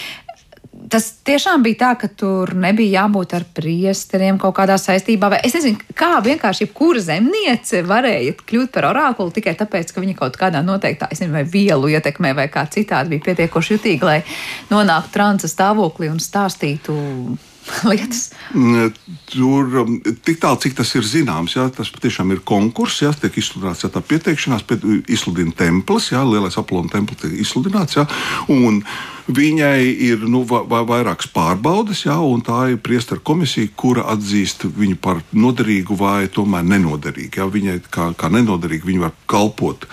[0.89, 5.29] tas tiešām bija tā, ka tur nebija jābūt ar priesteriem kaut kādā saistībā.
[5.45, 10.39] Es nezinu, kā vienkārši jebkura zemniece varēja kļūt par orakulu tikai tāpēc, ka viņa kaut
[10.39, 14.17] kādā noteiktā, es nezinu, vai vielu ietekmē vai kā citādi bija pietiekoši jutīga, lai
[14.71, 16.95] nonāktu transa stāvoklī un stāstītu
[17.89, 18.29] lietas?
[19.31, 23.37] Tur um, tik tālu, cik tas ir zināms, jā, tas patiešām ir konkurss, jā, tiek
[23.41, 27.99] izsludināts jā, tā pieteikšanās, pēc, izsludina templis, jā, lielais aplona templis tiek izsludināts.
[27.99, 28.07] Jā,
[28.53, 28.83] un,
[29.27, 34.63] Viņai ir nu, va, va, vairākas pārbaudes, jā, un tā ir priestera komisija, kura atzīst
[34.71, 37.41] viņu par noderīgu vai tomēr nenoderīgu.
[37.41, 37.47] Jā.
[37.51, 39.83] Viņai kā, kā nenoderīgu viņa var kalpot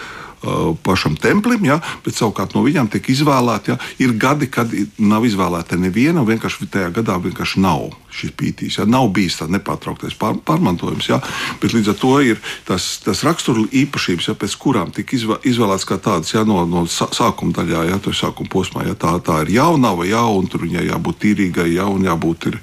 [0.85, 3.75] pašam templim, ja, bet savukārt no viņiem tiek izvēlēti.
[3.75, 8.79] Ja, ir gadi, kad nav izvēlēta neviena, vienkārši tajā gadā vienkārši nav šis pītīs.
[8.79, 11.19] Ja, nav bijis tāds nepārtrauktais pār, pārmantojums, ja,
[11.63, 15.99] bet līdz ar to ir tas, tas rakstura īpašības, ja, pēc kurām tika izvēlēts kā
[16.03, 18.87] tādas ja, no, no sākuma daļā, ja, sākuma posmā.
[18.89, 22.49] Ja, tā, tā ir jauna vai jauna, un tur viņai jābūt tīrīgai, ja, un jābūt
[22.53, 22.61] ir,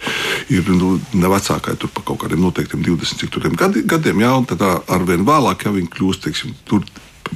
[0.54, 4.64] ir nu, ne vecākai tur pa kaut kādiem noteiktiem 20 gadi, gadiem, ja, un tad
[4.64, 6.86] arvien vēlāk ja, viņi kļūst, teiksim, tur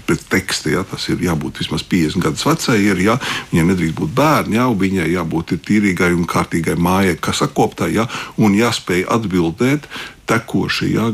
[0.07, 3.17] pēc teksta, ja, tas ir jābūt vismaz 50 gadus vecai, ir, ja,
[3.51, 8.57] viņai nedrīkst būt bērni, ja, viņai jābūt tīrīgai un kārtīgai mājai, kas sakoptai, ja, un
[8.57, 9.87] jāspēj atbildēt
[10.25, 11.07] tekoši ja,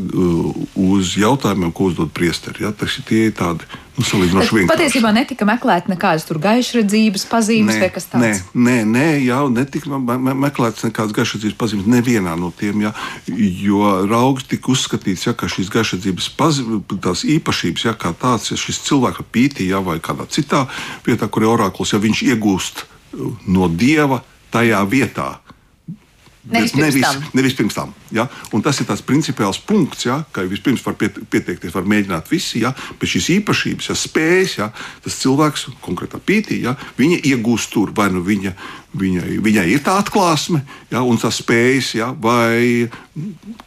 [0.76, 2.64] uz jautājumiem, ko uzdod priesteri.
[2.64, 4.72] Ja, tas ir tie tādi nu, salīdzinoši vienkārši.
[4.72, 8.24] Patiesībā netika meklēta nekādas tur gaišredzības pazīmes nē, vai kas tāds.
[8.24, 12.94] Nē, nē, nē jau netika me me meklētas nekādas gaišredzības pazīmes nevienā no tiem, ja,
[13.28, 18.84] jo raugs tika uzskatīts, ja, ka šīs gaišredzības pazīmes, īpašības, ja, kā tāds, ja šis
[18.88, 20.66] cilvēks pītī, ja, vai kādā citā
[21.08, 22.86] vietā, kur ir orakls, ja viņš iegūst
[23.52, 25.34] no dieva tajā vietā
[26.50, 27.06] Nevis nevis,
[27.38, 28.28] nevis pirms tam ja?
[28.56, 30.22] Un tas ir tāds principiāls punkts, ja?
[30.36, 32.74] ka vispirms var piet, pieteikties, var mēģināt visi, ja?
[33.00, 34.70] bet šīs īpašības, ja spējas, ja?
[35.04, 36.76] tas cilvēks konkrētā pītī, ja?
[37.00, 38.54] viņa iegūst tur, vai nu viņa,
[39.02, 41.04] viņai, viņai ir tā atklāsme, ja?
[41.04, 42.12] un tas spējas, ja?
[42.12, 42.90] vai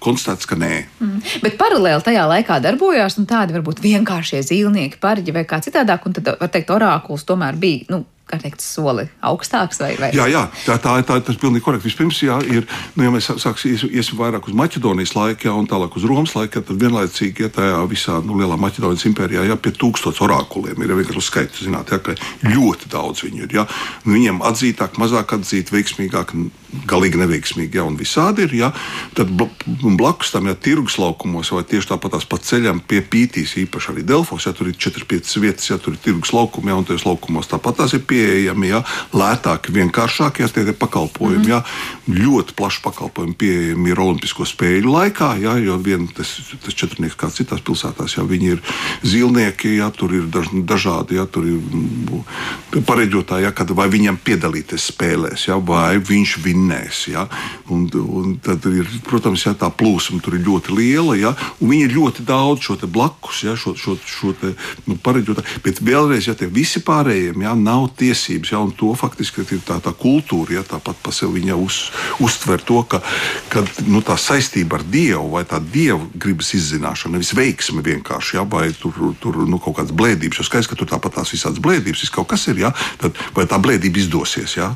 [0.05, 0.73] konstatēts, ka nē.
[1.01, 1.21] Mm.
[1.45, 6.17] Bet paralēli tajā laikā darbojās nu, tādi varbūt vienkāršie zīlnieki, parģi vai kā citādāk, un
[6.17, 7.89] tad, var teikt, orākuls tomēr bija.
[7.93, 9.81] Nu, kā teikt, soli augstāks?
[9.83, 10.11] Vai, vai?
[10.17, 11.89] Jā, jā, tā, tā, tā tas pilnīgi korekti.
[11.91, 12.65] Vispirms, jā, ir,
[12.97, 16.35] nu, ja mēs sāksim iesim, iesim vairāk uz Maķedonijas laiku, jā, un tālāk uz Romas
[16.37, 20.97] laiku, tad vienlaicīgi, ja tajā visā nu, lielā Maķedonijas impērijā, jā, pie tūkstotis orākuliem ir
[20.97, 22.17] vienkārši skaits, zināt, jā, ka
[22.49, 23.57] ļoti daudz viņu ir.
[23.61, 23.67] Jā.
[24.09, 26.33] Viņiem atzītāk, mazāk atzīt, veiksmīgāk,
[26.89, 28.57] galīgi neveiksmīgi, jā, un visādi ir.
[28.59, 28.71] Jā.
[29.17, 33.93] Tad blakus tam, ja tirgus laukumos, vai tieši tāpat tās pa ceļam pie pītīs, īpaši
[33.93, 37.07] arī Delfos, ja tur ir 4-5 vietas, ja tur ir tirgus laukumi, jā, un tajos
[37.07, 38.83] laukumos tāpat tās ir pieejami, ja,
[39.17, 41.45] lētāki, vienkāršākie tie pakalpojumi.
[41.45, 41.51] Mm.
[41.51, 41.63] Ja,
[42.09, 46.31] ļoti plaši pakalpojumi pieejami ir Olimpisko spēļu laikā, ja, jo vien tas,
[46.65, 48.27] tas četrnieks kā citās pilsētās, ja?
[48.29, 48.63] Viņi ir
[49.07, 54.21] zīlnieki, ja, tur ir daž, dažādi, ja, tur ir mm, pareģotāji, ja, kad vai viņam
[54.25, 57.05] piedalīties spēlēs, ja, vai viņš vinnēs.
[57.15, 57.27] Ja,
[57.73, 61.89] un, un tad ir, protams, ja, tā plūsma tur ir ļoti liela, ja, un viņi
[61.89, 64.53] ir ļoti daudz šo blakus, ja, šo, šo, šo te,
[64.89, 68.93] nu, pareģotāju, bet vēlreiz, ja tie visi pārējiem, ja, nav tie tiesības, ja, un to
[68.99, 71.81] faktiski ir tā, tā kultūra, ja tāpat pa sevi viņa uz,
[72.25, 73.01] uztver to, ka,
[73.53, 78.47] ka nu, tā saistība ar Dievu vai tā Dieva gribas izzināšana, nevis veiksme vienkārši, ja,
[78.49, 82.05] vai tur, tur nu, kaut kādas blēdības, jo skaidrs, ka tur tāpat tās visādas blēdības,
[82.05, 84.73] viss kaut kas ir, ja, tad vai tā blēdība izdosies, ja,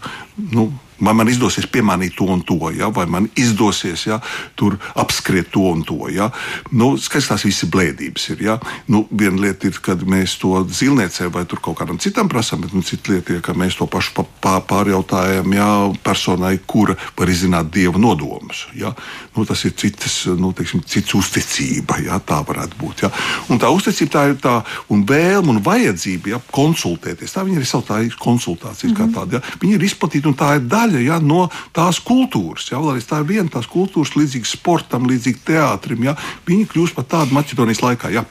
[0.52, 2.88] nu, Vai man izdosies piemānīt to un to, ja?
[2.94, 4.18] vai man izdosies ja?
[4.58, 6.08] tur apskriet to un to.
[6.10, 6.30] Ja?
[6.74, 8.42] Nu, Skaidrs, tās visas blēdības ir.
[8.48, 8.56] Ja?
[8.90, 12.82] Nu, viena lieta ir, kad mēs to zilniecē vai kaut kādam citam prasām, bet nu,
[12.82, 15.68] cita lieta ir, ka mēs to pašu pa, pa, pārjautājam ja?
[16.02, 18.66] personai, kura var izzināt dieva nodomus.
[18.74, 18.90] Ja?
[19.36, 22.18] Nu, tas ir citas, nu, teiksim, cits uzticība, ja?
[22.18, 23.06] tā varētu būt.
[23.06, 23.12] Ja?
[23.52, 24.56] Un tā uzticība tā ir tā
[24.90, 26.42] un vēlme un vajadzība ja?
[26.50, 27.38] konsultēties.
[27.38, 29.14] Tā ir arī savā konsultācijas mm -hmm.
[29.14, 29.38] kā tāda.
[29.38, 29.58] Ja?
[29.62, 31.46] Viņa ir izplatīta un tā ir daļa daļa ja, no
[31.76, 32.70] tās kultūras.
[32.72, 36.08] Ja, tā ir viena tās kultūras, līdzīga sportam, līdzīga teātrim.
[36.08, 36.16] Ja,
[36.48, 38.12] viņi kļūst par tādu Maķedonijas laikā.
[38.16, 38.26] Ja.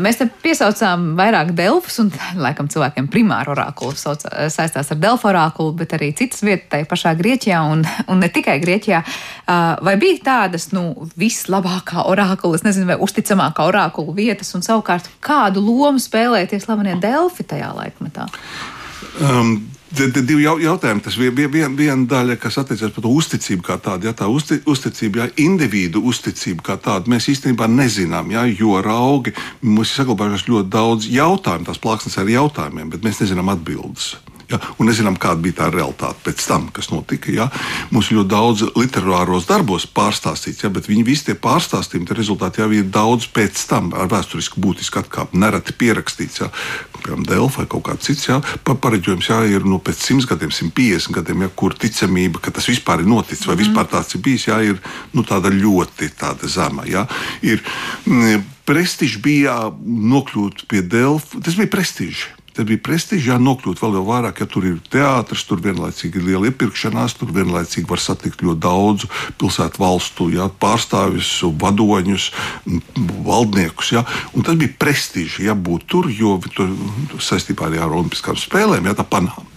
[0.00, 2.08] Mēs te piesaucām vairāk delfus, un
[2.40, 7.60] laikam cilvēkiem primāri orakuli saistās ar delfu orakulu, bet arī citas vietas, tai pašā Grieķijā,
[7.70, 9.02] un, un ne tikai Grieķijā.
[9.84, 16.02] Vai bija tādas, nu, vislabākā orakula, nezinu, vai uzticamākā orakula vietas, un savukārt kādu lomu
[16.02, 18.26] spēlēja tie slavenie delfi tajā laikmetā?
[19.20, 19.58] Um,
[19.94, 21.02] divi jautājumi.
[21.04, 24.08] Tas vien, vien, viena daļa, kas attiecas par to uzticību kā tādu.
[24.08, 29.34] Ja tā uzti, uzticība, ja individu uzticība kā tāda, mēs īstenībā nezinām, ja, jo raugi
[29.62, 34.14] mums ir saglabājušies ļoti daudz jautājumu, tās plāksnes ar jautājumiem, bet mēs nezinām atbildes.
[34.50, 34.60] Ja?
[34.78, 37.32] Un nezinām, kāda bija tā realitāte pēc tam, kas notika.
[37.34, 37.48] Ja?
[37.94, 40.72] Mums ļoti daudz literāros darbos pārstāstīts, ja?
[40.74, 45.02] bet viņi visi tie pārstāstījumi, tie rezultāti jau ir daudz pēc tam ar vēsturiski būtisku
[45.02, 45.40] atkāpi.
[45.40, 46.50] Nereti pierakstīts, ja?
[46.96, 48.40] piemēram, Delfa vai kaut kāds cits ja?
[48.64, 51.52] pareģojums, ja ir nu, pēc 100 gadiem, 150 gadiem, ja?
[51.54, 53.64] kur ticamība, ka tas vispār ir noticis vai mm.
[53.64, 54.60] vispār tāds ir bijis, ja?
[54.64, 54.80] ir
[55.16, 56.88] nu, tāda ļoti tāda zema.
[56.88, 57.08] Ja?
[57.44, 57.64] Ir,
[58.64, 61.40] Prestižs bija nokļūt pie Delfa.
[61.44, 62.30] Tas bija prestižs.
[62.54, 66.50] Tad bija prestižs, jā, nokļūt vēl vairāk, ja tur ir teātris, tur vienlaicīgi ir liela
[66.50, 72.28] iepirkšanās, tur vienlaicīgi var satikt ļoti daudzu pilsētu valstu jā, pārstāvjus, vadoņus,
[73.26, 73.94] valdniekus.
[74.34, 76.70] Un tas bija prestižs, ja būt tur, jo tur
[77.18, 79.53] saistībā ar Olimpiskām spēlēm, jā, tā Panama.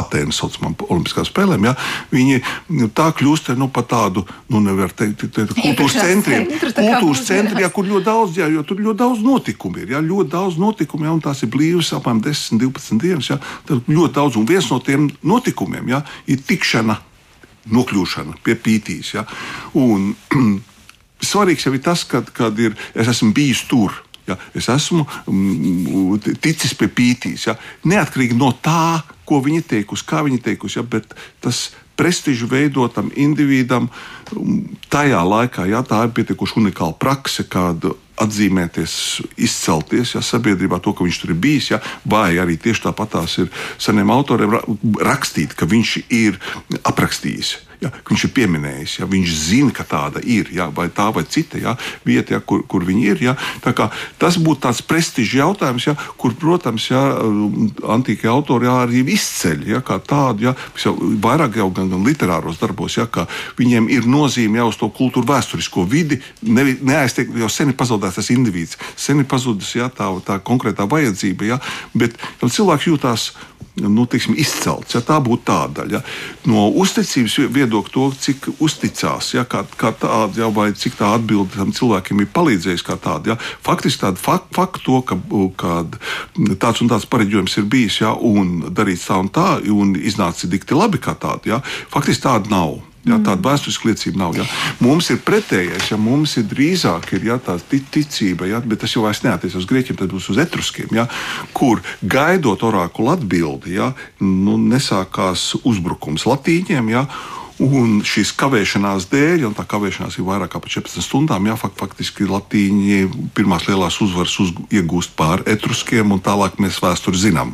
[0.00, 1.74] Atēnas saucamām Olimpiskām spēlēm, ja,
[2.12, 2.40] viņi
[2.74, 6.48] nu, tā kļūst nu, par tādu, nu, nevar teikt, kultūras centriem.
[6.50, 10.32] Kultūras centri, ja, kur ļoti daudz, ja, jo tur ļoti daudz notikumu ir, ja, ļoti
[10.34, 14.38] daudz notikumu, ja, un tās ir blīvas apmēram 10, 12 dienas, ja, tad ļoti daudz,
[14.40, 16.98] un viens no tiem notikumiem, ja, ir tikšana,
[17.74, 19.26] nokļūšana pie pītīs, ja,
[19.78, 20.12] un
[21.30, 26.36] svarīgs jau ir tas, kad, kad ir, es esmu bijis tur, Ja, es esmu mm,
[26.40, 27.42] ticis pie pītīs.
[27.44, 33.10] Ja, neatkarīgi no tā, ko viņi teikusi, kā viņi teikusi, ja, bet tas prestižu veidotam
[33.16, 38.94] individam mm, tajā laikā, ja tā ir pietiekuši unikāla prakse, kāda atzīmēties,
[39.42, 43.38] izcelties ja, sabiedrībā, to, ka viņš tur ir bijis, ja, vai arī tieši tāpat tās
[43.42, 44.58] ir seniem autoriem
[45.02, 46.38] rakstīt, ka viņš ir
[46.84, 47.56] aprakstījis.
[47.82, 51.58] Ja, viņš ir pieminējis, ja, viņš zina, ka tāda ir, ja, vai tā vai cita
[51.60, 51.74] ja,
[52.06, 53.22] vieta, ja, kur, kur viņi ir.
[53.26, 53.34] Ja.
[54.20, 57.02] Tas būtu tāds prestižs jautājums, ja, kur, protams, ja,
[57.96, 62.96] antīkie autori ja, arī izceļ ja, tādu, ja, jau vairāk jau gan, gan literāros darbos,
[62.96, 63.26] ja, ka
[63.58, 68.20] viņiem ir nozīme jau uz to kultūru vēsturisko vidi, ne, neaiztiek, jau sen ir pazaudēts
[68.20, 71.58] tas indivīds, sen ir pazudis ja, tā, tā konkrētā vajadzība, ja,
[71.94, 73.32] bet cilvēks jūtās
[73.74, 74.94] nu, teiksim, izcelts.
[74.94, 75.98] Ja, tā būtu tā daļa.
[75.98, 76.00] Ja.
[76.46, 81.56] No uzticības viedokļa, to, cik uzticās, ja, kā, kā tāda, ja, vai cik tā atbilde
[81.56, 83.34] tam cilvēkiem ir palīdzējusi, kā tāda.
[83.34, 83.38] Ja.
[83.66, 85.18] Faktiski tādu fak, faktu, to, ka,
[85.58, 90.50] ka tāds un tāds pareģojums ir bijis, ja, un darīts tā un tā, un iznāca
[90.50, 91.62] dikti labi kā tāda, ja.
[91.90, 92.78] faktiski tāda nav.
[93.04, 94.36] Ja, tāda vēsturiska liecība nav.
[94.38, 94.46] Ja.
[94.80, 99.04] Mums ir pretējais, ja mums ir drīzāk ir, ja, tā ticība, ja, bet tas jau
[99.04, 101.04] vairs neatiecas uz grieķiem, tad būs uz etruskiem, ja,
[101.52, 103.92] kur gaidot orakulu atbildi, ja,
[104.24, 106.92] nu, nesākās uzbrukums latīņiem.
[106.94, 107.04] Ja,
[107.62, 112.96] Un šīs kavēšanās dēļ, un tā kavēšanās ir vairāk par 14 stundām, jā, faktiski Latīņi
[113.36, 117.52] pirmās lielās uzvaras uz, iegūst pār etruskiem, un tālāk mēs vēsturi zinām.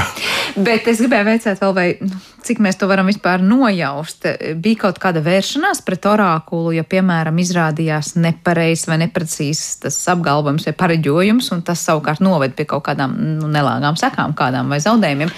[0.66, 4.24] Bet es gribēju veicāt vēl, vai, nu, cik mēs to varam vispār nojaust.
[4.64, 10.76] Bija kaut kāda vēršanās pret orākulu, ja, piemēram, izrādījās nepareizs vai neprecīzs tas apgalvojums vai
[10.86, 15.36] pareģojums, un tas savukārt noved pie kaut kādām nu, nelāgām sekām, kādām vai zaudējumiem.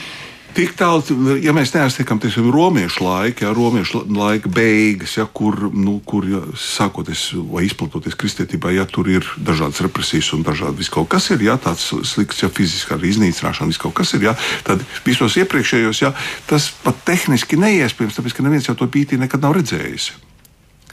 [0.57, 5.67] Tik tālu, ja mēs neaiztiekam, tas ir romiešu laika, ja, romiešu laika beigas, ja, kur,
[5.69, 10.93] nu, kur ja, sākoties vai izplatoties kristietībai, ja tur ir dažādas represijas un dažādi viss
[10.95, 14.33] kaut kas ir, ja tāds slikts, ja fiziskā iznīcināšana, viss kaut kas ir, ja,
[14.65, 16.15] tad visos iepriekšējos, ja,
[16.49, 20.15] tas pat tehniski neiespējams, tāpēc, ka neviens jau to pītī nekad nav redzējis.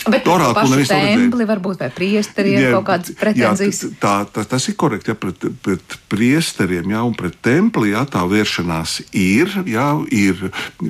[0.04, 3.82] Bet Orākulu nevis templi varbūt vai priesteriem jā, kaut kādas pretenzijas.
[3.86, 8.04] Jā, tā, tā, tas ir korekti, ja pret, pret priesteriem, jā, un pret templi, jā,
[8.12, 10.42] tā vēršanās ir, jā, ir,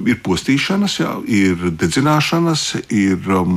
[0.02, 3.54] ir postīšanas, jā, ir dedzināšanas, ir um,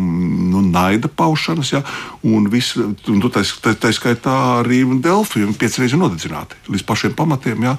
[0.53, 1.83] nu, naida paušanas, jā,
[2.27, 7.17] un viss, un tā, tā, tā skaitā arī Delfi, viņi pieci reizes nodedzināti līdz pašiem
[7.17, 7.77] pamatiem, jā,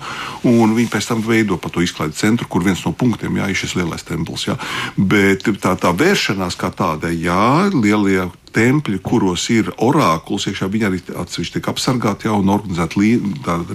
[0.50, 3.62] un viņi pēc tam veido pa to izklaidi centru, kur viens no punktiem, jā, ir
[3.62, 4.58] šis lielais templis, jā,
[4.98, 11.02] bet tā, tā vēršanās kā tāda, jā, lielie tempļi, kuros ir orākuls, iekšā viņi arī
[11.24, 13.18] atsevišķi tiek apsargāti, jā, un organizēti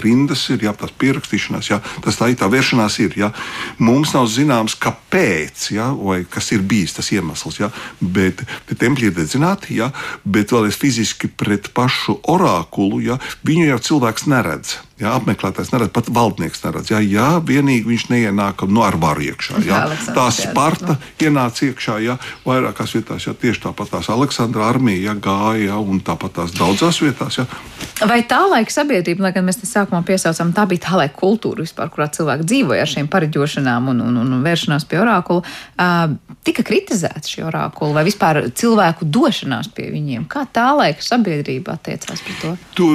[0.03, 3.33] rindas ir, jā, tās pierakstīšanās, jā, tas tā ir, tā vēršanās ir, jā.
[3.83, 9.19] Mums nav zināms, kāpēc, jā, vai kas ir bijis tas iemesls, jā, bet tempļi ir
[9.19, 9.93] dedzināti, jā,
[10.25, 14.79] bet vēlreiz fiziski pret pašu orākulu, jā, viņu jau cilvēks neredz.
[15.03, 16.93] Jā, apmeklētājs neredz, pat valdnieks neredz.
[16.93, 19.63] Jā, jā vienīgi viņš neienāk no ar varu iekšā.
[19.67, 19.81] Jā.
[20.15, 21.27] Tā Sparta jā.
[21.27, 22.15] ienāca iekšā, jā,
[22.47, 27.01] vairākās vietās, jā, tieši tāpat tās Aleksandra armija jā, gāja, jā, un tāpat tās daudzās
[27.03, 27.41] vietās.
[27.41, 27.47] Jā.
[28.09, 31.63] Vai tā laika sabiedrība, lai gan mēs te sākumā piesaucam, tā bija tā laika kultūra
[31.63, 36.15] vispār, kurā cilvēki dzīvoja ar šīm pareģošanām un, un, un, vēršanās pie orākula, uh,
[36.47, 40.27] tika kritizēta šī orākula vai vispār cilvēku došanās pie viņiem?
[40.31, 42.53] Kā tā laika sabiedrība attiecās pret to?
[42.79, 42.89] Tu,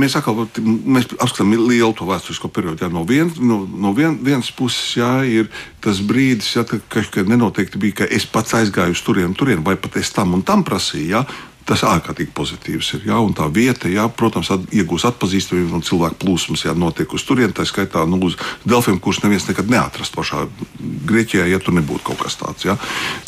[0.00, 2.86] mēs atkal, mēs apskatām lielu to vēsturisko periodu.
[2.86, 5.52] Jā, no vien, no, no vien, vienas puses jā, ir
[5.84, 9.76] tas brīdis, jā, ka, ka nenoteikti bija, ka es pats aizgāju uz turieni, turien, vai
[9.80, 10.97] pat es tam un tam prasīju.
[11.06, 11.24] Jā,
[11.68, 13.02] Tas ārkārtīgi pozitīvs ir.
[13.10, 17.26] Jā, un tā vieta, jā, protams, at, iegūs atpazīstamību un cilvēku plūsmas, jā, notiek uz
[17.28, 17.52] turieni.
[17.52, 20.46] Tā skaitā nu, uz Delfiem, kurš neviens nekad neatrast pašā
[20.80, 22.64] Grieķijā, ja tur nebūtu kaut kas tāds.
[22.64, 22.78] Jā.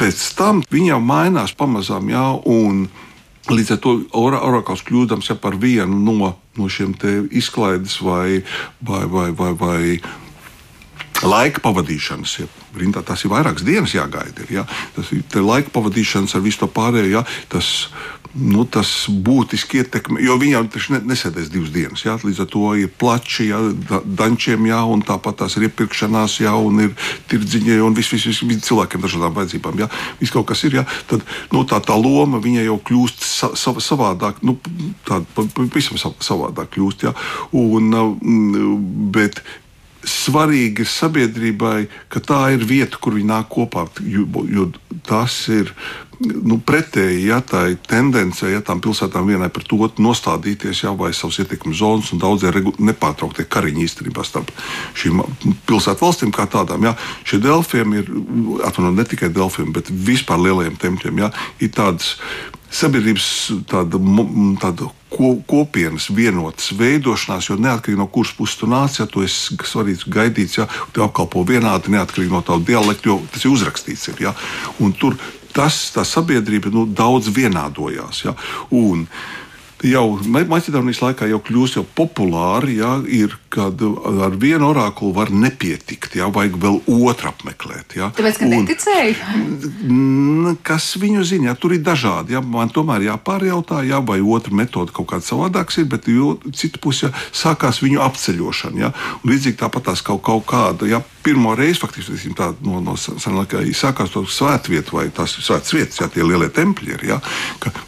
[0.00, 2.88] Pēc tam viņi jau mainās pamazām, jā, un
[3.50, 6.28] Līdz ar to orakls kļūdams ja, par vienu no,
[6.61, 6.92] no šiem
[7.35, 8.44] izklaides vai,
[8.85, 9.80] vai, vai, vai, vai
[11.24, 12.35] laika pavadīšanas.
[12.38, 12.46] Ja.
[12.76, 14.46] Rindā, tas ir vairākas dienas jāgaida.
[14.46, 14.66] Ir, ja.
[14.96, 17.20] Tas ir laika pavadīšanas ar visu to pārējo.
[17.20, 17.26] Ja.
[17.50, 17.88] Tas
[18.35, 20.62] nu, tas būtiski ietekmē, jo viņi jau
[20.94, 22.04] ne, nesēdēs divas dienas.
[22.06, 26.38] Jā, līdz ar to ir plači, jā, da, dančiem, jā, un tāpat tās ir iepirkšanās,
[26.44, 26.92] jā, un ir
[27.30, 29.80] tirdziņi, un viss, viss, viss, cilvēkiem dažādām vajadzībām.
[29.83, 33.50] Jā, viss kaut kas ir, jā, tad nu, tā, tā loma viņa jau kļūst sa,
[33.59, 34.56] sa, savādāk, nu,
[35.09, 35.26] tāda
[35.59, 37.09] pavisam savādāk kļūst.
[37.09, 37.14] Jā,
[37.59, 37.90] un,
[39.14, 39.42] bet,
[40.06, 41.80] svarīgi ir sabiedrībai,
[42.12, 43.86] ka tā ir vieta, kur viņi nāk kopā.
[44.04, 44.70] Jo, jo
[45.06, 45.72] tas ir
[46.20, 51.40] nu, pretēji ja, tai tendencei, ja tām pilsētām vienai pret otru nostādīties, ja, vai savas
[51.40, 54.52] ietekmes zonas un daudzie nepārtrauktie kariņi īstenībā starp
[55.00, 55.22] šīm
[55.68, 56.90] pilsētu valstīm kā tādām.
[56.90, 56.94] Ja.
[57.24, 58.08] Šie delfiem ir,
[58.68, 62.16] atvainojiet, ne tikai delfiem, bet vispār lielajiem tempļiem, ja, ir tādas
[62.70, 63.26] sabiedrības
[63.70, 63.98] tāda,
[64.62, 64.88] tāda
[65.50, 70.61] kopienas vienotas veidošanās, jo neatkarīgi no kuras puses tu nāc, ja tu esi svarīgs, gaidīts,
[70.61, 74.09] ja tu apkalpo vienādi, neatkarīgi no tava dialekta, jo tas ir uzrakstīts.
[74.12, 74.35] Ir, ja?
[74.78, 75.18] Un tur
[75.54, 78.24] tas, tā sabiedrība nu, daudz vienādojās.
[78.28, 78.37] Ja?
[78.70, 79.06] Un,
[79.86, 86.16] jau Maķedonijas laikā jau kļūst jau populāri, ja, ir, kad ar vienu orakulu var nepietikt,
[86.20, 87.96] ja, vajag vēl otru apmeklēt.
[87.98, 88.10] Ja.
[88.16, 89.14] Tāpēc, ka neticēju?
[90.66, 91.56] Kas viņu ziņā?
[91.60, 92.36] Tur ir dažādi.
[92.36, 92.42] Ja.
[92.44, 96.08] Man tomēr jāpārjautā, ja, vai otra metode kaut kāda savādāks ir, bet
[96.56, 98.84] citu pusi ja, sākās viņu apceļošana.
[98.84, 98.92] Ja.
[99.26, 100.88] Līdzīgi tāpat tās kaut, kaut kāda.
[100.90, 106.00] Ja, pirmo reizi faktiski tā, no, no senākā sākās to svētvieta vai tās svētas vietas,
[106.00, 107.20] ja tie lielie tempļi ir, ja,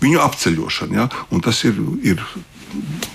[0.03, 0.99] viņu apceļošana.
[1.03, 2.23] Ja, un tas ir ir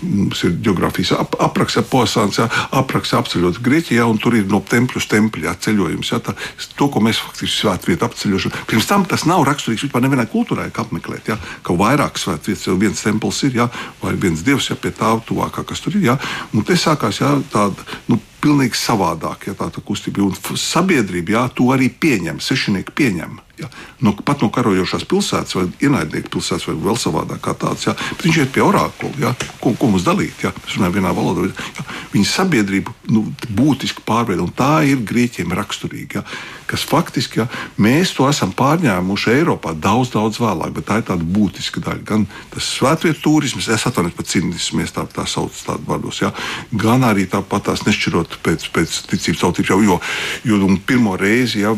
[0.01, 2.39] mums ir geogrāfijas ap, apraksts, posms,
[2.75, 6.11] apraksts apceļot Grieķijā, un tur ir no tempļa uz tempļa ceļojums.
[6.13, 6.35] Jā, tā,
[6.77, 8.63] to, ko mēs faktiski svētvietā apceļošana.
[8.69, 11.31] Pirms tam tas nav raksturīgs vispār nevienai kultūrai, kā apmeklēt.
[11.31, 13.67] Jā, ka vairāk svētvietas, jau viens templis ir, jā,
[14.03, 16.11] vai viens dievs, ja pie tā tuvākā, kas tur ir.
[16.11, 16.17] Jā,
[16.53, 17.87] un te sākās jā, tāda.
[18.11, 20.21] Nu, Pilnīgi savādāk, ja tā ir kustība.
[20.21, 23.39] Un sabiedrība jā, to arī pieņem, sešnieki pieņem.
[23.57, 23.69] Ja?
[24.05, 27.87] No, pat no karojošās pilsētas, vai ienaidnieku pilsētas, vai vēl savādāk kā tāds.
[27.87, 27.95] Ja?
[28.17, 29.33] Bet viņš iet pie orakula, ja?
[29.61, 30.43] ko, ko mums dalīt.
[30.45, 30.53] Ja?
[30.53, 31.49] Mēs runājam vienā valodā.
[31.77, 31.87] Ja?
[32.13, 33.25] Viņa sabiedrība nu,
[33.57, 36.21] būtiski pārveido, un tā ir grieķiem raksturīga.
[36.21, 36.55] Ja?
[36.67, 37.47] Kas faktiski ja,
[37.79, 42.03] mēs to esam pārņēmuši Eiropā daudz, daudz vēlāk, bet tā ir tāda būtiska daļa.
[42.07, 46.33] Gan tas svētvietu turisms, es atvainojos par cīnismu, tā, tā sauc tādu vārdos, ja?
[46.75, 49.71] gan arī tāpat tās nešķirot pēc, pēc ticības tautības.
[49.71, 51.71] Jo, jo, jo pirmo reizi ja,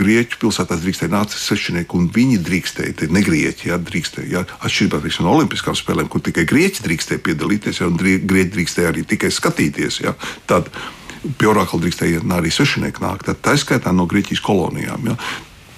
[0.00, 4.30] Grieķu pilsētās drīkstēja nāca svešinieki, un viņi drīkstēja, tie negrieķi, ja, drīkstēja.
[4.30, 9.04] Ja, atšķirībā no Olimpiskām spēlēm, kur tikai grieķi drīkstēja piedalīties, ja, un grieķi drīkstēja arī
[9.04, 10.02] tikai skatīties.
[10.06, 10.16] Ja,
[10.50, 10.72] tad,
[11.20, 13.28] Pie orakla drīkstēja arī svešinieki nākt.
[13.44, 15.10] Tā skaitā no Grieķijas kolonijām.
[15.10, 15.18] Ja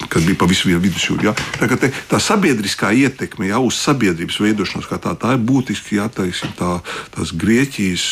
[0.09, 1.29] kas bija pa visu vidusjūru.
[1.29, 1.35] Ja?
[1.59, 6.79] Tā, te, tā sabiedriskā ietekme ja, uz sabiedrības veidošanos, tā, tā ir būtiski teiksim, tā,
[7.15, 8.05] tās Grieķijas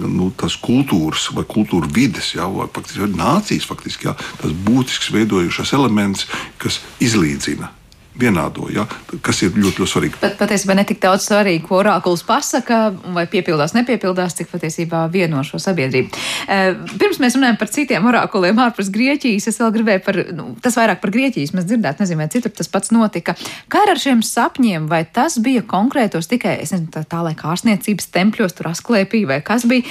[0.00, 5.74] nu, tās kultūras vai kultūra vides, ja, vai faktiski, nācijas faktiski, ja, tas būtisks veidojušās
[5.76, 7.72] elements, kas izlīdzina
[8.14, 8.84] vienādo, ja,
[9.24, 10.18] kas ir ļoti, ļoti svarīgi.
[10.22, 15.42] Bet patiesībā ne tik daudz svarīgi, ko orākuls pasaka, vai piepildās, nepiepildās, cik patiesībā vieno
[15.46, 16.14] šo sabiedrību.
[16.46, 20.78] Eh, pirms mēs runājam par citiem orākuliem ārpus Grieķijas, es vēl gribēju par, nu, tas
[20.78, 23.34] vairāk par Grieķijas mēs dzirdētu, nezinu, vai citur tas pats notika.
[23.72, 28.08] Kā ar šiem sapņiem, vai tas bija konkrētos tikai, es nezinu, tā, tā lai ārstniecības
[28.14, 29.82] tempļos tur asklēpī, vai kas bija,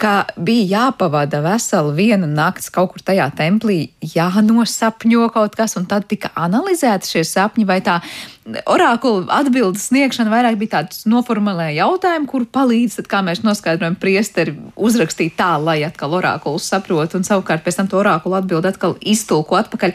[0.00, 6.06] ka bija jāpavada vesela viena nakts kaut kur tajā templī, jānosapņo kaut kas, un tad
[6.10, 8.00] tika analizēti šie sapņi vai tā
[8.68, 14.56] orākula atbildes sniegšana vairāk bija tāds noformulēja jautājumu, kuru palīdz, tad, kā mēs noskaidrojam, priesteri
[14.76, 19.60] uzrakstīt tā, lai atkal orākuls saprot, un savukārt pēc tam to orākulu atbildi atkal iztulko
[19.60, 19.94] atpakaļ.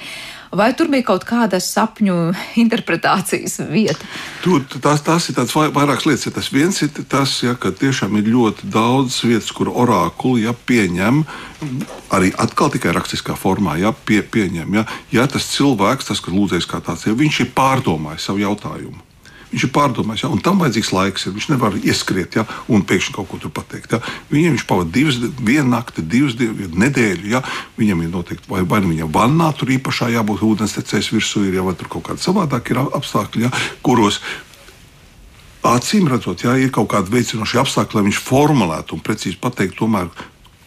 [0.56, 2.16] Vai tur bija kaut kāda sapņu
[2.64, 4.08] interpretācijas vieta?
[4.44, 5.40] Tur, tās, tās ir
[5.76, 6.28] vairākas lietas.
[6.30, 10.56] Ja tas viens ir tas, ja, ka tiešām ir ļoti daudz vietas, kur orākuli ja,
[10.56, 11.26] pieņem
[12.16, 14.80] arī atkal tikai rakstiskā formā, ja, pie, pieņem.
[14.80, 19.05] Ja, ja tas cilvēks, tas, kas lūdzējis kā tāds, ja viņš ir pārdomājis savu jautājumu.
[19.56, 21.26] Viņš ir pārdomājis, ja, un tam vajadzīgs laiks.
[21.28, 21.32] Ja.
[21.32, 23.94] Viņš nevar ieskriet ja, un pēkšņi kaut ko tur pateikt.
[23.96, 24.02] Ja.
[24.34, 27.30] Viņam viņš pavadīja divas, vienu nakti, divas nedēļas.
[27.32, 27.40] Ja.
[27.80, 31.56] Viņam ir noteikti, vai, vai nu viņam vannā tur īpašā jābūt ūdens tecējs virsū, ir,
[31.62, 33.54] ja, vai tur kaut kāda savādāka ir apstākļi, ja,
[33.86, 34.20] kuros
[35.66, 40.12] acīm redzot, ja ir kaut kādi veicinoši apstākļi, lai viņš formulētu un precīzi pateiktu, tomēr,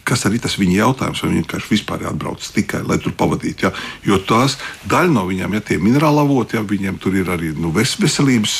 [0.09, 3.67] kas arī tas viņa jautājums, vai viņi vienkārši vispār atbrauc tikai, lai tur pavadītu.
[3.67, 3.71] Ja?
[4.07, 4.57] Jo tās
[4.89, 8.59] daļa no viņiem, ja tie minerāli avoti, ja viņiem tur ir arī nu, veselības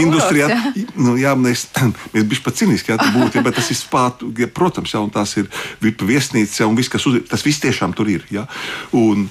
[0.00, 0.88] industrijā, ja?
[0.94, 1.68] nu, jā, mēs,
[2.14, 5.02] mēs bijām pat cīniski, ja tā būtu, ja, bet tas ir spātu, ja, protams, ja,
[5.04, 5.50] un tās ir
[5.82, 8.26] viesnīcas, ja, un viss, kas uz, tas viss tiešām tur ir.
[8.34, 8.46] Ja?
[8.94, 9.28] Un,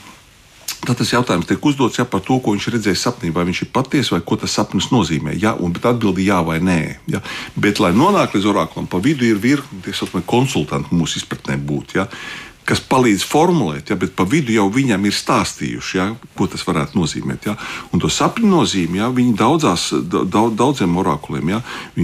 [0.84, 3.70] Tad tas jautājums tiek uzdots ja, par to, ko viņš redzēja sapnī, vai viņš ir
[3.76, 5.36] patiesa vai ko tas sapnis nozīmē.
[5.40, 6.80] Ja, un atbildi jā vai nē.
[7.12, 7.22] Ja.
[7.56, 9.96] Bet, lai nonāktu līdz orakulam, pa vidu ir virkni
[10.28, 11.96] konsultanti mūsu izpratnē būt.
[12.02, 12.10] Ja
[12.68, 16.06] kas palīdz formulēt, ja, bet pa vidu jau viņam ir stāstījuši, ja,
[16.38, 17.48] ko tas varētu nozīmēt.
[17.50, 17.56] Ja.
[17.92, 21.60] Un to sapņu nozīmi ja, viņi daudzās, daudz, daudziem orakuliem ja,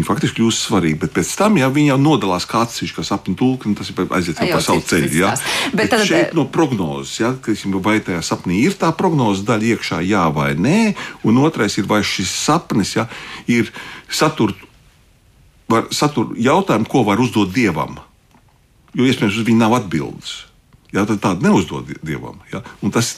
[0.07, 0.99] faktiski kļūst svarīgi.
[1.05, 4.41] Bet pēc tam ja, viņi jau nodalās kā atsevišķi, kā sapņu tulki, tas ir aiziet
[4.43, 5.13] jau pa savu ceļu.
[5.21, 5.31] Ja.
[5.71, 7.31] Bet, bet tad, šeit no prognozes, ja,
[7.79, 10.79] vai tajā sapnī ir tā prognozes daļa iekšā, jā vai nē,
[11.23, 13.07] un otrais ir, vai šis sapnis ja,
[13.47, 13.71] ir
[14.11, 14.51] satur,
[15.71, 18.01] var, satur jautājumu, ko var uzdot dievam.
[18.97, 20.48] Jo iespējams, uz viņu nav atbildes.
[20.89, 22.39] Jā, tad tādu neuzdod dievam.
[22.49, 22.63] Jā.
[22.81, 23.11] Un tas,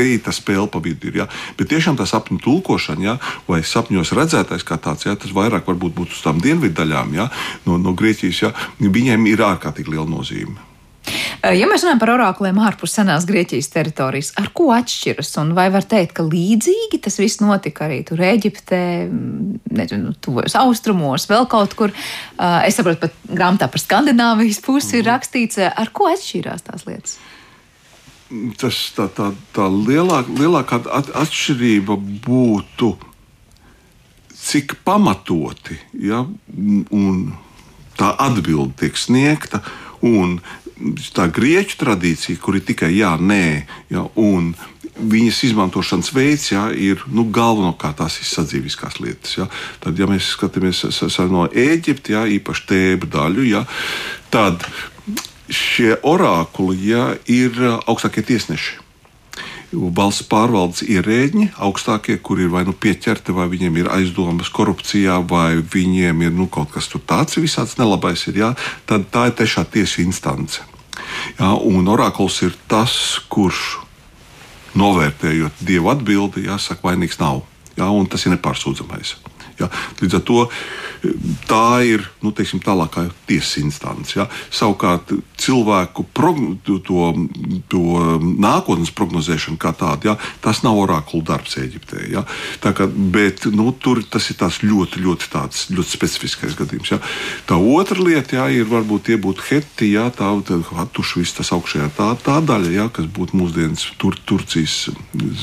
[0.00, 1.10] ir tas spēle pa vidu.
[1.10, 1.26] Ir, jā.
[1.58, 3.16] Bet tiešām tā sapņu tulkošana, jā,
[3.48, 7.28] vai sapņos redzētais kā tāds, jā, tas vairāk varbūt būtu uz tām dienvidu daļām jā,
[7.68, 8.44] no, no Grieķijas.
[8.46, 8.52] Jā.
[8.80, 10.71] Viņiem ir ārkārtīgi liela nozīme.
[11.42, 15.32] Eh, ja mēs runājam par orakliem ārpus senās Grieķijas teritorijas, ar ko atšķiras?
[15.42, 18.82] Un vai var teikt, ka līdzīgi tas viss notika arī tur Eģiptē,
[19.74, 21.90] nezinu, tuvojos austrumos, vēl kaut kur?
[21.90, 25.10] Eh, es saprotu, pat grāmatā par Skandināvijas pusi ir mhm.
[25.10, 27.18] rakstīts, eh, ar ko atšķīrās tās lietas?
[28.62, 30.78] Tas tā, tā, tā lielāk, lielākā
[31.20, 32.94] atšķirība būtu,
[34.42, 35.76] cik pamatoti
[36.06, 37.18] ja, un
[37.98, 39.60] tā atbilde tiek sniegta.
[40.02, 40.40] Un
[41.14, 43.44] tā grieķu tradīcija, kur ir tikai jā, nē,
[43.92, 44.52] jā, un
[44.92, 49.36] viņas izmantošanas veids jā, ir nu, galvenokārt tās ir sadzīviskās lietas.
[49.38, 49.48] Jā.
[49.82, 50.84] Tad, ja mēs skatāmies
[51.32, 53.64] no Eģiptes, īpaši tēbu daļu, jā,
[54.32, 54.66] tad
[55.52, 58.80] šie orākuli jā, ir augstākie tiesneši.
[59.72, 65.62] valsts pārvaldes ierēģi, augstākie, kuri ir vai nu pieķerti, vai viņiem ir aizdomas korupcijā, vai
[65.64, 68.50] viņiem ir nu, kaut kas tāds visāds nelabais, ir, jā,
[68.84, 70.60] tad tā ir tiešā tiesa instance.
[71.38, 72.94] Jā, un orakls ir tas,
[73.32, 73.78] kurš
[74.78, 77.42] novērtējot dievu atbildi, jāsaka, vainīgs nav.
[77.82, 79.16] Un tas ir nepārsūdzamais.
[79.64, 79.70] Ja?
[80.02, 80.46] Līdz ar to
[81.50, 84.14] tā ir nu, teiksim, tālākā tiesas instance.
[84.16, 84.28] Ja?
[84.54, 85.10] Savukārt
[85.42, 87.10] cilvēku progno, to,
[87.72, 87.82] to
[88.22, 90.16] nākotnes prognozēšana kā tāda, ja?
[90.44, 92.06] tas nav orakulu darbs Eģiptē.
[92.12, 92.24] Ja?
[92.62, 96.94] Kā, bet nu, tur tas ir ļoti, ļoti, tāds, ļoti specifiskais gadījums.
[96.94, 97.00] Ja?
[97.48, 100.30] Tā otra lieta ja, ir varbūt tie būtu heti, ja, tā
[100.92, 104.92] tuši viss tas augšējā tā, tā daļa, ja, kas būtu mūsdienas tur, Turcijas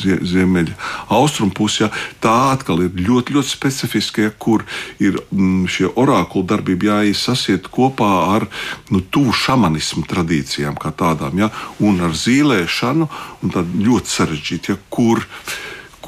[0.02, 0.76] zie, ziemeļa
[1.16, 1.88] austrumu pusē.
[1.88, 1.90] Ja,
[2.24, 4.66] tā atkal ir ļoti, ļoti specifiska būtiskie, kur
[5.00, 8.48] ir mm, šie orakulu darbība jāizsasiet kopā ar
[8.90, 11.50] nu, tuvu šamanismu tradīcijām, kā tādām, ja,
[11.80, 13.10] un ar zīlēšanu,
[13.44, 15.26] un tad ļoti sarežģīti, ja, kur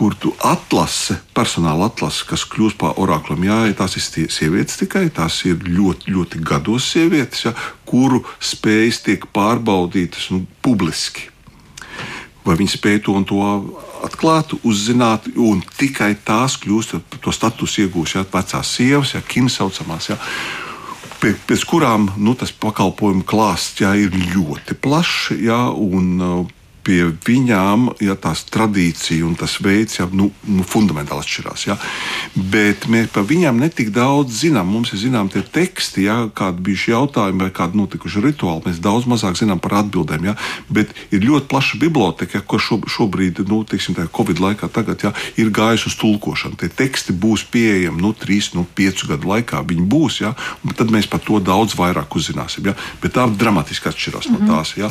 [0.02, 5.44] kur tu atlase, personāla atlase, kas kļūst par oraklam, jā, tās ir sievietes tikai, tās
[5.46, 7.52] ir ļoti, ļoti gados sievietes, ja,
[7.86, 11.28] kuru spējas tiek pārbaudītas nu, publiski.
[12.48, 13.44] Vai viņi spēj to un to
[14.06, 19.52] atklāt, uzzināt, un tikai tās kļūst par to statusu iegūst, ja vecās sievas, ja kina
[19.52, 20.10] saucamās.
[20.12, 20.18] Ja,
[21.22, 25.36] pēc kurām nu, tas pakalpojumu klāsts ja, ir ļoti plašs.
[25.42, 26.18] Ja, un,
[26.86, 31.66] pie viņām ja, tās tradīcija un tas veids jau nu, nu, fundamentāli atšķirās.
[31.70, 31.78] Ja.
[32.36, 34.72] Bet mēs par viņām netik daudz zinām.
[34.72, 38.66] Mums ir zināms tie teksti, ja, kādi bija šie jautājumi vai kādi notikuši rituāli.
[38.70, 40.32] Mēs daudz mazāk zinām par atbildēm.
[40.32, 40.36] Ja.
[40.70, 45.54] Bet ir ļoti plaša biblioteka, ja, ko šobrīd, nu, teiksim, Covid laikā, tagad, ja, ir
[45.54, 46.58] gājusi uz tulkošanu.
[46.60, 49.62] Tie teksti būs pieejami nu, 3, nu, 5 gadu laikā.
[49.68, 50.34] Viņi būs, ja,
[50.66, 52.72] un tad mēs par to daudz vairāk uzzināsim.
[52.72, 52.76] Ja.
[53.04, 54.48] Bet tā dramatiski atšķirās mm -hmm.
[54.48, 54.76] no tās.
[54.78, 54.90] Ja.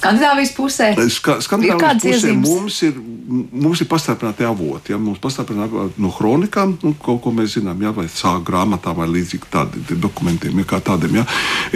[0.00, 0.90] Skandināvijas pusē.
[1.12, 2.48] Ska, Skandināvijas pusē iezīmes?
[2.48, 2.94] mums ir,
[3.52, 4.94] mums ir pastiprināti avoti.
[4.94, 4.98] Ja?
[5.00, 7.92] Mums pastiprināti no kronikām, nu, kaut ko mēs zinām, ja?
[7.94, 10.68] vai sākuma grāmatām, vai līdzīgi tādiem dokumentiem, ja?
[10.70, 11.20] kā tādiem.
[11.20, 11.26] Ja?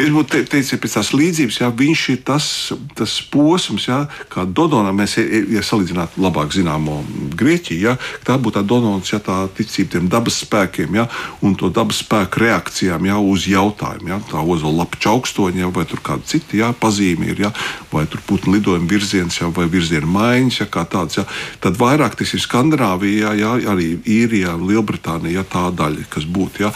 [0.01, 1.70] Es te, teicu, pēc tās līdzības, ja?
[1.82, 2.49] viņš ir tas,
[2.97, 4.05] tas posms, ja?
[4.32, 5.18] kā Dodonā mēs,
[5.53, 7.03] ja salīdzinātu labāk zināmo
[7.37, 7.97] Grieķiju, ja?
[8.24, 11.09] tā būtu tā Dodons, ja tā ticība tiem dabas spēkiem, ja?
[11.45, 13.20] un to dabas spēku reakcijām ja?
[13.20, 14.20] uz jautājumu, ja?
[14.32, 15.72] tā ozola lapa čaukstoņa, ja?
[15.74, 16.72] vai tur kādi citi ja?
[16.72, 17.47] pazīmi ir.
[17.47, 17.55] Ja?
[17.93, 21.18] Vai tur putnu lidojuma virziens, jau, vai virziena maiņas, ja, kā tāds.
[21.18, 21.27] Ja,
[21.64, 26.64] tad vairāk tas ir Skandināvijā, ja, arī Īrijā, Lielbritānijā, ja, tā daļa, kas būtu.
[26.66, 26.72] Ja.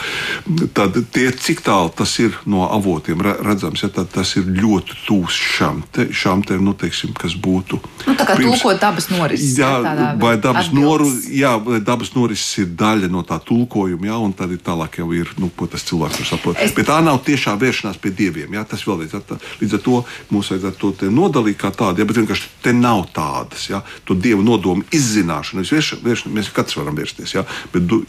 [0.76, 5.82] Tad tie, cik tālu tas ir no avotiem redzams, ja, tas ir ļoti tūs šām,
[5.92, 7.80] te, šām te, nu, teiksim, kas būtu.
[8.06, 9.56] Nu, tā kā pirms, tulkot dabas norises.
[9.58, 9.72] Jā,
[10.20, 14.62] vai dabas, noru, jā, dabas norises ir daļa no tā tulkojuma, ja, un tad ir
[14.64, 16.62] tālāk jau ir, nu, ko tas cilvēks var saprast.
[16.62, 16.74] Es...
[16.76, 18.56] Bet tā nav tiešā vēršanās pie dieviem.
[18.56, 19.14] Ja, tas vēl ir.
[19.60, 20.00] Līdz ar to
[20.32, 23.68] mums vajadzētu to nodalīt kā tādu, ja, bet vienkārši te nav tādas.
[23.70, 25.66] Ja, to dievu nodomu izzināšana.
[25.68, 28.02] Vērš, vērš, mēs katrs varam vērsties, ja, bet du,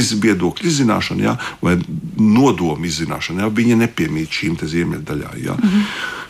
[0.00, 1.76] izviedokļu izzināšana ja, vai
[2.16, 5.38] nodomu izzināšana, ja, viņa nepiemīt šīm ziemeļdaļām.
[5.42, 5.56] Ja.
[5.58, 6.20] Mm -hmm.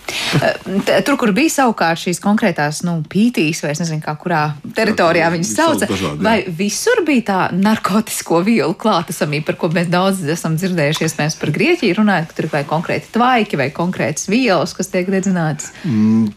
[1.07, 4.41] Tur, kur bija savukārt šīs konkrētās nu, pītīs, vai es nezinu, kā, kurā
[4.77, 10.25] teritorijā viņas sauca, dažādi, vai visur bija tā narkotisko vielu klātesamība, par ko mēs daudz
[10.35, 14.75] esam dzirdējuši, iespējams, par Grieķiju runājot, ka tur ir vai konkrēti tvaiki vai konkrētas vielas,
[14.77, 15.09] kas tiek
[15.43, 15.71] dedzinātas?
[15.85, 16.31] Mm,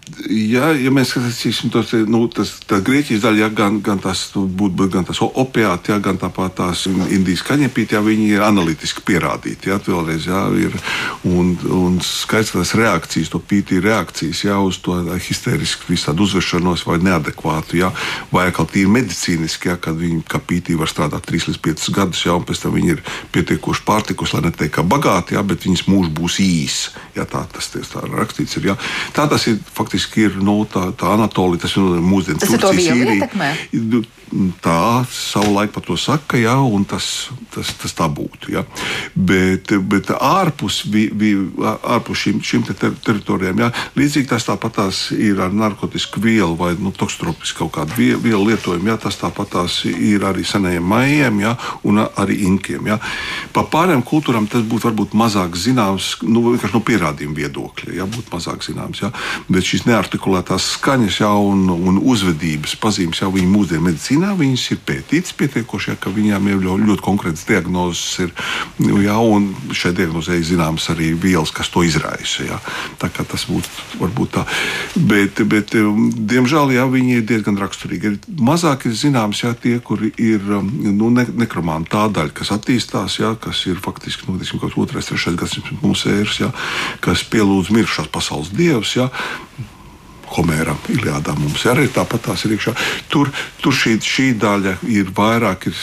[0.49, 4.45] jā, ja mēs skatīsim tos, nu, tas, tā Grieķijas daļa, ja, gan, gan tas nu,
[4.47, 9.69] būtu, gan tas opiāti, ja, gan tāpat tās Indijas kaņepīti, ja viņi ir analītiski pierādīti,
[9.69, 10.75] ja, vēlreiz, ja, ir,
[11.27, 16.85] un, un skaidrs, ka tas reakcijas to pītī reakcijas jā, uz to histērisku visādi uzvešanos
[16.87, 17.91] vai neadekvātu, jā,
[18.33, 22.25] vai atkal tīri medicīniski, jā, kad viņi kā pītī var strādāt 3 līdz 5 gadus,
[22.27, 23.03] jā, un pēc tam viņi ir
[23.35, 26.79] pietiekoši pārtikuši, lai neteikt, ka bagāti, jā, bet viņas mūžs būs īs.
[27.15, 28.71] Jā, tā tas tā rakstīts ir.
[28.71, 28.75] Jā.
[29.15, 33.29] Tā tas ir faktiski ir nu, tā, tā Anatolija, tas ir mūsdienu Turcijas īrija
[34.63, 38.51] tā savulaik par to saka, jā, un tas, tas, tas tā būtu.
[38.55, 38.65] Jā.
[39.15, 44.81] Bet, bet ārpus, vi, vi, ārpus šīm, šīm te ter teritorijām, jā, līdzīgi tas tāpat
[45.15, 48.89] ir ar narkotiku vielu vai nu, tokstropisku kaut kādu vielu, vielu lietojumu.
[48.91, 49.55] Jā, tas tāpat
[49.87, 51.55] ir arī senajiem maijiem jā,
[51.87, 52.89] un arī inkiem.
[52.91, 52.99] Jā.
[53.55, 58.33] Par pārējām kultūrām tas būtu varbūt mazāk zināms, nu, vienkārši no pierādījuma viedokļa, jā, būtu
[58.35, 59.05] mazāk zināms.
[59.05, 59.13] Jā.
[59.47, 64.63] Bet šīs neartikulētās skaņas jā, un, un uzvedības pazīmes jau viņa mūsdienu medicīnā medicīnā viņas
[64.71, 68.19] ir pētītas pietiekoši, ja, ka viņām ir ļoti, ļoti konkrēts diagnozes.
[68.23, 68.31] Ir,
[69.03, 72.45] ja, un šai diagnozē ir zināmas arī vielas, kas to izraisa.
[72.45, 72.59] Ja.
[72.99, 74.45] Tā kā tas būtu varbūt tā.
[74.95, 78.15] Bet, bet diemžēl ja, viņi ir diezgan raksturīgi.
[78.39, 83.35] Mazāk ir zināms ja, tie, kuri ir nu, ne, nekromāni tā daļa, kas attīstās, ja,
[83.35, 86.51] kas ir faktiski nu, kaut kāds otrais, trešais gadsimts mūsu ēras, ja,
[87.03, 88.95] kas pielūdz mirušās pasaules dievus.
[88.95, 89.09] Ja,
[90.35, 92.75] Homēram, Iliādā mums arī tāpat tās ir iekšā.
[93.11, 93.31] Tur,
[93.63, 95.81] tur šī, šī daļa ir vairāk ir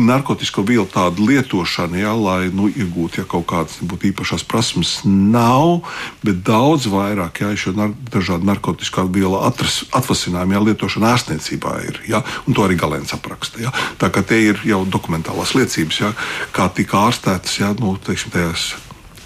[0.00, 5.82] narkotiku vielu tādu lietošanu, ja, lai nu, iegūtu ja, kaut kādas nebūtu īpašas prasmes, nav,
[6.24, 12.02] bet daudz vairāk ja, šo nar dažādu narkotiku vielu atvasinājumu ja, lietošana ārstniecībā ir.
[12.10, 13.60] Ja, un to arī Galēns apraksta.
[13.62, 13.74] Ja.
[14.00, 16.14] Tā kā te ir jau dokumentālās liecības, ja,
[16.56, 18.70] kā tika ārstētas ja, nu, teiksim, tajās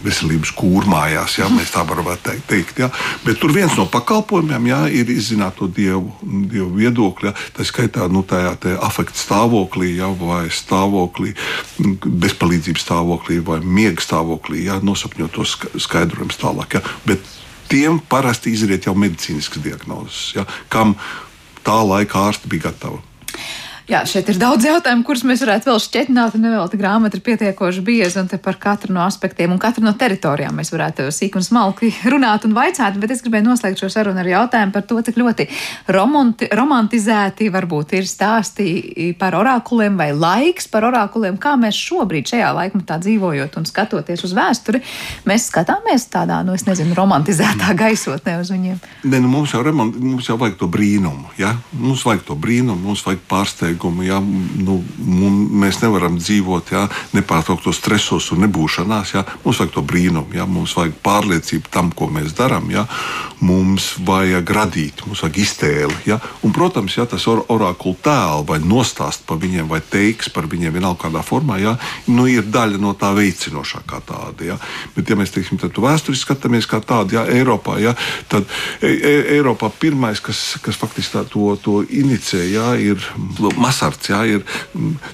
[0.05, 2.78] veselības kūrmājās, ja mēs tā varam teikt.
[2.82, 2.90] Ja.
[3.24, 7.30] Bet tur viens no pakalpojumiem ja, ir izzināt to dievu, dievu viedokli.
[7.30, 7.36] Ja.
[7.57, 11.34] Tā skaitā nu, tajā afekta stāvoklī, ja, vai stāvoklī,
[12.05, 15.48] bezpalīdzības stāvoklī, vai miega stāvoklī, ja, nosapņot to
[15.80, 16.78] skaidrojumus tālāk.
[16.78, 16.84] Ja.
[17.09, 17.24] Bet
[17.72, 20.96] tiem parasti izriet jau medicīniskas diagnozes, ja, kam
[21.64, 23.00] tā laika ārsti bija gatavi.
[23.85, 27.22] Jā, šeit ir daudz jautājumu, kurus mēs varētu vēl šķietināt, un vēl tā grāmata ir
[27.26, 31.45] pietiekoši bieza, un par katru no aspektiem un katru no teritorijām mēs varētu sīk un
[31.45, 35.18] smalki runāt un vaicāt, bet es gribēju noslēgt šo sarunu ar jautājumu par to, cik
[35.20, 35.47] ļoti
[35.93, 38.70] romanti, romantizēti varbūt ir stāstī
[39.20, 44.32] par orakuliem vai laiks par orakuliem, kā mēs šobrīd šajā laikmetā dzīvojot un skatoties uz
[44.32, 44.80] vēsturi,
[45.28, 48.80] mēs skatāmies tādā, nu, es nezinu, romantizētā gaisotnē uz viņiem.
[49.05, 51.53] Ne, nu, mums, jau remont, mums jau vajag to brīnumu, ja?
[51.76, 54.04] mums vajag to brīnumu, mums vajag pārsteigumu pārsteigumu.
[54.04, 54.20] Ja?
[54.20, 54.82] Nu,
[55.60, 56.88] mēs nevaram dzīvot ja?
[57.12, 59.14] nepārtrauktos stresos un nebūšanās.
[59.14, 59.24] Ja?
[59.44, 60.46] Mums vajag to brīnumu, ja?
[60.46, 62.70] mums vajag pārliecību tam, ko mēs darām.
[62.70, 62.86] Ja?
[63.40, 65.96] Mums vajag radīt, mums vajag iztēli.
[66.06, 66.20] Ja?
[66.42, 70.74] Un, protams, ja tas or orakulu tēlu vai nostāst par viņiem, vai teiks par viņiem
[70.74, 71.76] vienalga kādā formā, ja?
[72.06, 74.44] nu, ir daļa no tā veicinošākā tāda.
[74.52, 74.58] Ja?
[74.94, 77.26] Bet, ja mēs teiksim, tādu vēsturi skatāmies kā tādu ja?
[77.28, 77.94] Eiropā, ja?
[78.28, 78.48] tad
[78.82, 82.72] e e Eiropā pirmais, kas, kas faktiski tā, to, to inicē, ja?
[82.78, 83.00] ir
[83.64, 84.44] Masarts jā, ir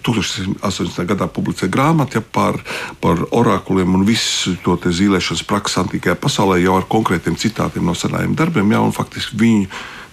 [0.06, 0.58] 1880.
[0.60, 2.58] Mm, gadā publicēja grāmatu ja, par,
[3.02, 8.36] par orakuliem un visu to zīlēšanas praksi antīkajā pasaulē jau ar konkrētiem citātiem no senajiem
[8.38, 8.74] darbiem.
[8.74, 9.64] Jā, faktiski viņi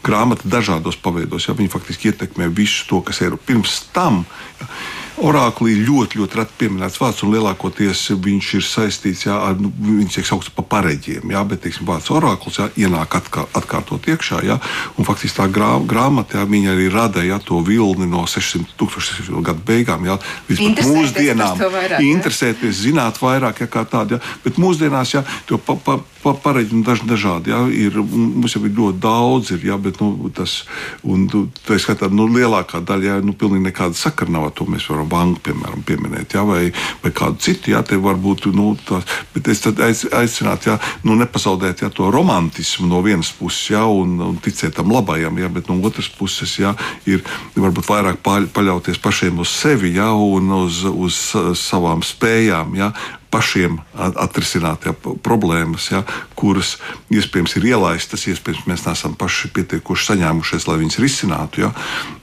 [0.05, 4.23] grāmata dažādos paveidos, ja viņi faktiski ietekmē visu to, kas ir pirms tam.
[4.61, 4.69] Ja.
[5.17, 10.17] Oraklī ļoti, ļoti reti pieminēts vārds, un lielākoties viņš ir saistīts jā, ar, nu, viņš
[10.19, 14.59] tiek saukts par pareģiem, jā, bet, teiksim, vārds orakls jā, ienāk atkār, atkārtot iekšā, jā,
[14.93, 19.41] un faktiski tā grā, grāmata, jā, viņa arī rada, jā, to vilni no 600 tūkstošu
[19.47, 20.19] gadu beigām, jā,
[20.51, 21.65] pat mūsdienām.
[21.65, 26.35] Vairāk, interesēties, zināt vairāk, jā, kā tāda, jā, bet mūsdienās, jā, to pa, pa, pa,
[26.45, 30.59] pareģi daž, dažādi, jā, ir, mums jau ir ļoti daudz, ir, jā, bet, nu, tas,
[31.01, 31.25] un,
[31.65, 35.06] tā skatā, nu, lielākā daļa, jā, nu, pilnīgi nekāda sakara nav ar to mēs varam
[35.09, 36.69] banku, piemēram, pieminēt, ja, vai,
[37.03, 37.73] vai kādu citu.
[37.73, 40.77] Ja, varbūt, nu, tās, bet es aiz, aicinātu, ja,
[41.07, 45.51] nu, nepazaudēt ja, to romantismu no vienas puses, ja, un, un ticēt tam labajam, ja,
[45.51, 46.75] bet no otras puses ja,
[47.09, 47.23] ir
[47.55, 48.21] varbūt vairāk
[48.53, 51.21] paļauties pašiem uz sevi ja, un uz, uz
[51.59, 52.75] savām spējām.
[52.77, 52.91] Ja,
[53.31, 56.03] pašiem atrisināt ja, problēmas, ja,
[56.37, 56.75] kuras
[57.13, 61.65] iespējams ir ielaistas, iespējams mēs neesam paši pietiekuši saņēmušies, lai viņas risinātu.
[61.65, 61.71] Ja,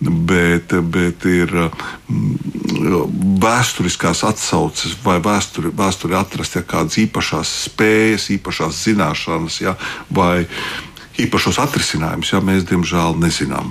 [0.01, 8.83] bet, bet ir mm, vēsturiskās atsauces vai vēsturi, vēsturi atrast ja, kādas īpašas spējas, īpašas
[8.89, 9.77] zināšanas ja,
[10.15, 10.47] vai
[11.21, 13.71] īpašos atrisinājumus, ja mēs diemžēl nezinām.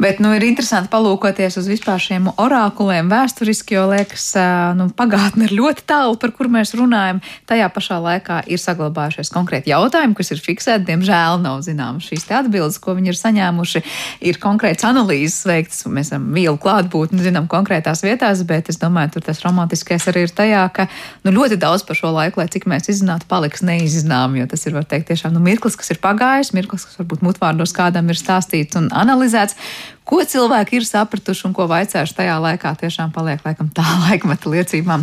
[0.00, 4.26] Bet nu, ir interesanti palūkoties uz vispār šiem orakuliem vēsturiski, jo liekas,
[4.76, 7.22] nu, pagātne ir ļoti tālu, par kur mēs runājam.
[7.48, 10.88] Tajā pašā laikā ir saglabājušies konkrēti jautājumi, kas ir fiksēti.
[10.90, 13.84] Diemžēl nav zināmas šīs atbildes, ko viņi ir saņēmuši.
[14.28, 19.26] Ir konkrēts analīzes veikts, mēs esam vielu klātbūtni, zinām konkrētās vietās, bet es domāju, tur
[19.30, 20.88] tas romantiskais arī ir tajā, ka
[21.24, 24.76] nu, ļoti daudz par šo laiku, lai cik mēs izzinātu, paliks neizzināmi, jo tas ir,
[24.76, 28.18] var teikt, tiešām nu, mirklis, kas ir pagājis, mirklis, mirklis, kas varbūt mutvārdos kādam ir
[28.18, 29.56] stāstīts un analizēts,
[30.14, 35.02] Ko cilvēki ir sapratuši un ko vaicājuši tajā laikā, tiešām paliek laikam tā laikmeta liecībām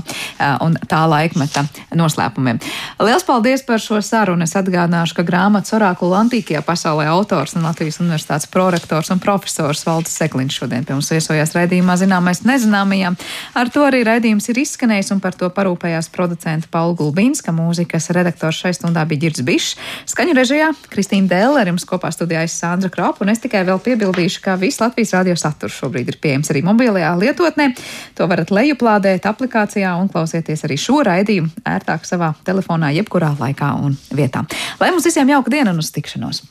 [0.64, 1.66] un tā laikmeta
[1.99, 2.62] noslēpumiem.
[3.03, 4.47] Lielas paldies par šo sarunu.
[4.47, 10.14] Es atgādināšu, ka grāmatas orakula antīkajā pasaulē autors un Latvijas universitātes prorektors un profesors Valds
[10.16, 13.12] Sekliņš šodien pie mums viesojās raidījumā Zināmais nezināmajā.
[13.59, 18.64] Ar to arī raidījums ir izskanējis un par to parūpējās producenta Paula Gulbinska, mūzikas redaktors
[18.64, 19.76] šai stundā bija Girds Bišs,
[20.16, 24.45] skaņu režijā Kristīna Dēlē, ar jums kopā studijājas Sandra Kropa, un es tikai vēl piebildīšu,
[24.47, 27.72] ka viss Latvijas radio saturs šobrīd ir pieejams arī mobilajā lietotnē.
[28.20, 33.97] To varat lejuplādēt aplikācijā un klausieties arī šo raidījumu ērtāk savā telefonā, jebkurā laikā un
[34.14, 34.45] vietā.
[34.78, 36.45] Lai mums visiem jauka diena un uz tikšanos!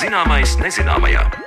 [0.00, 1.45] Zināmais nezināmajā.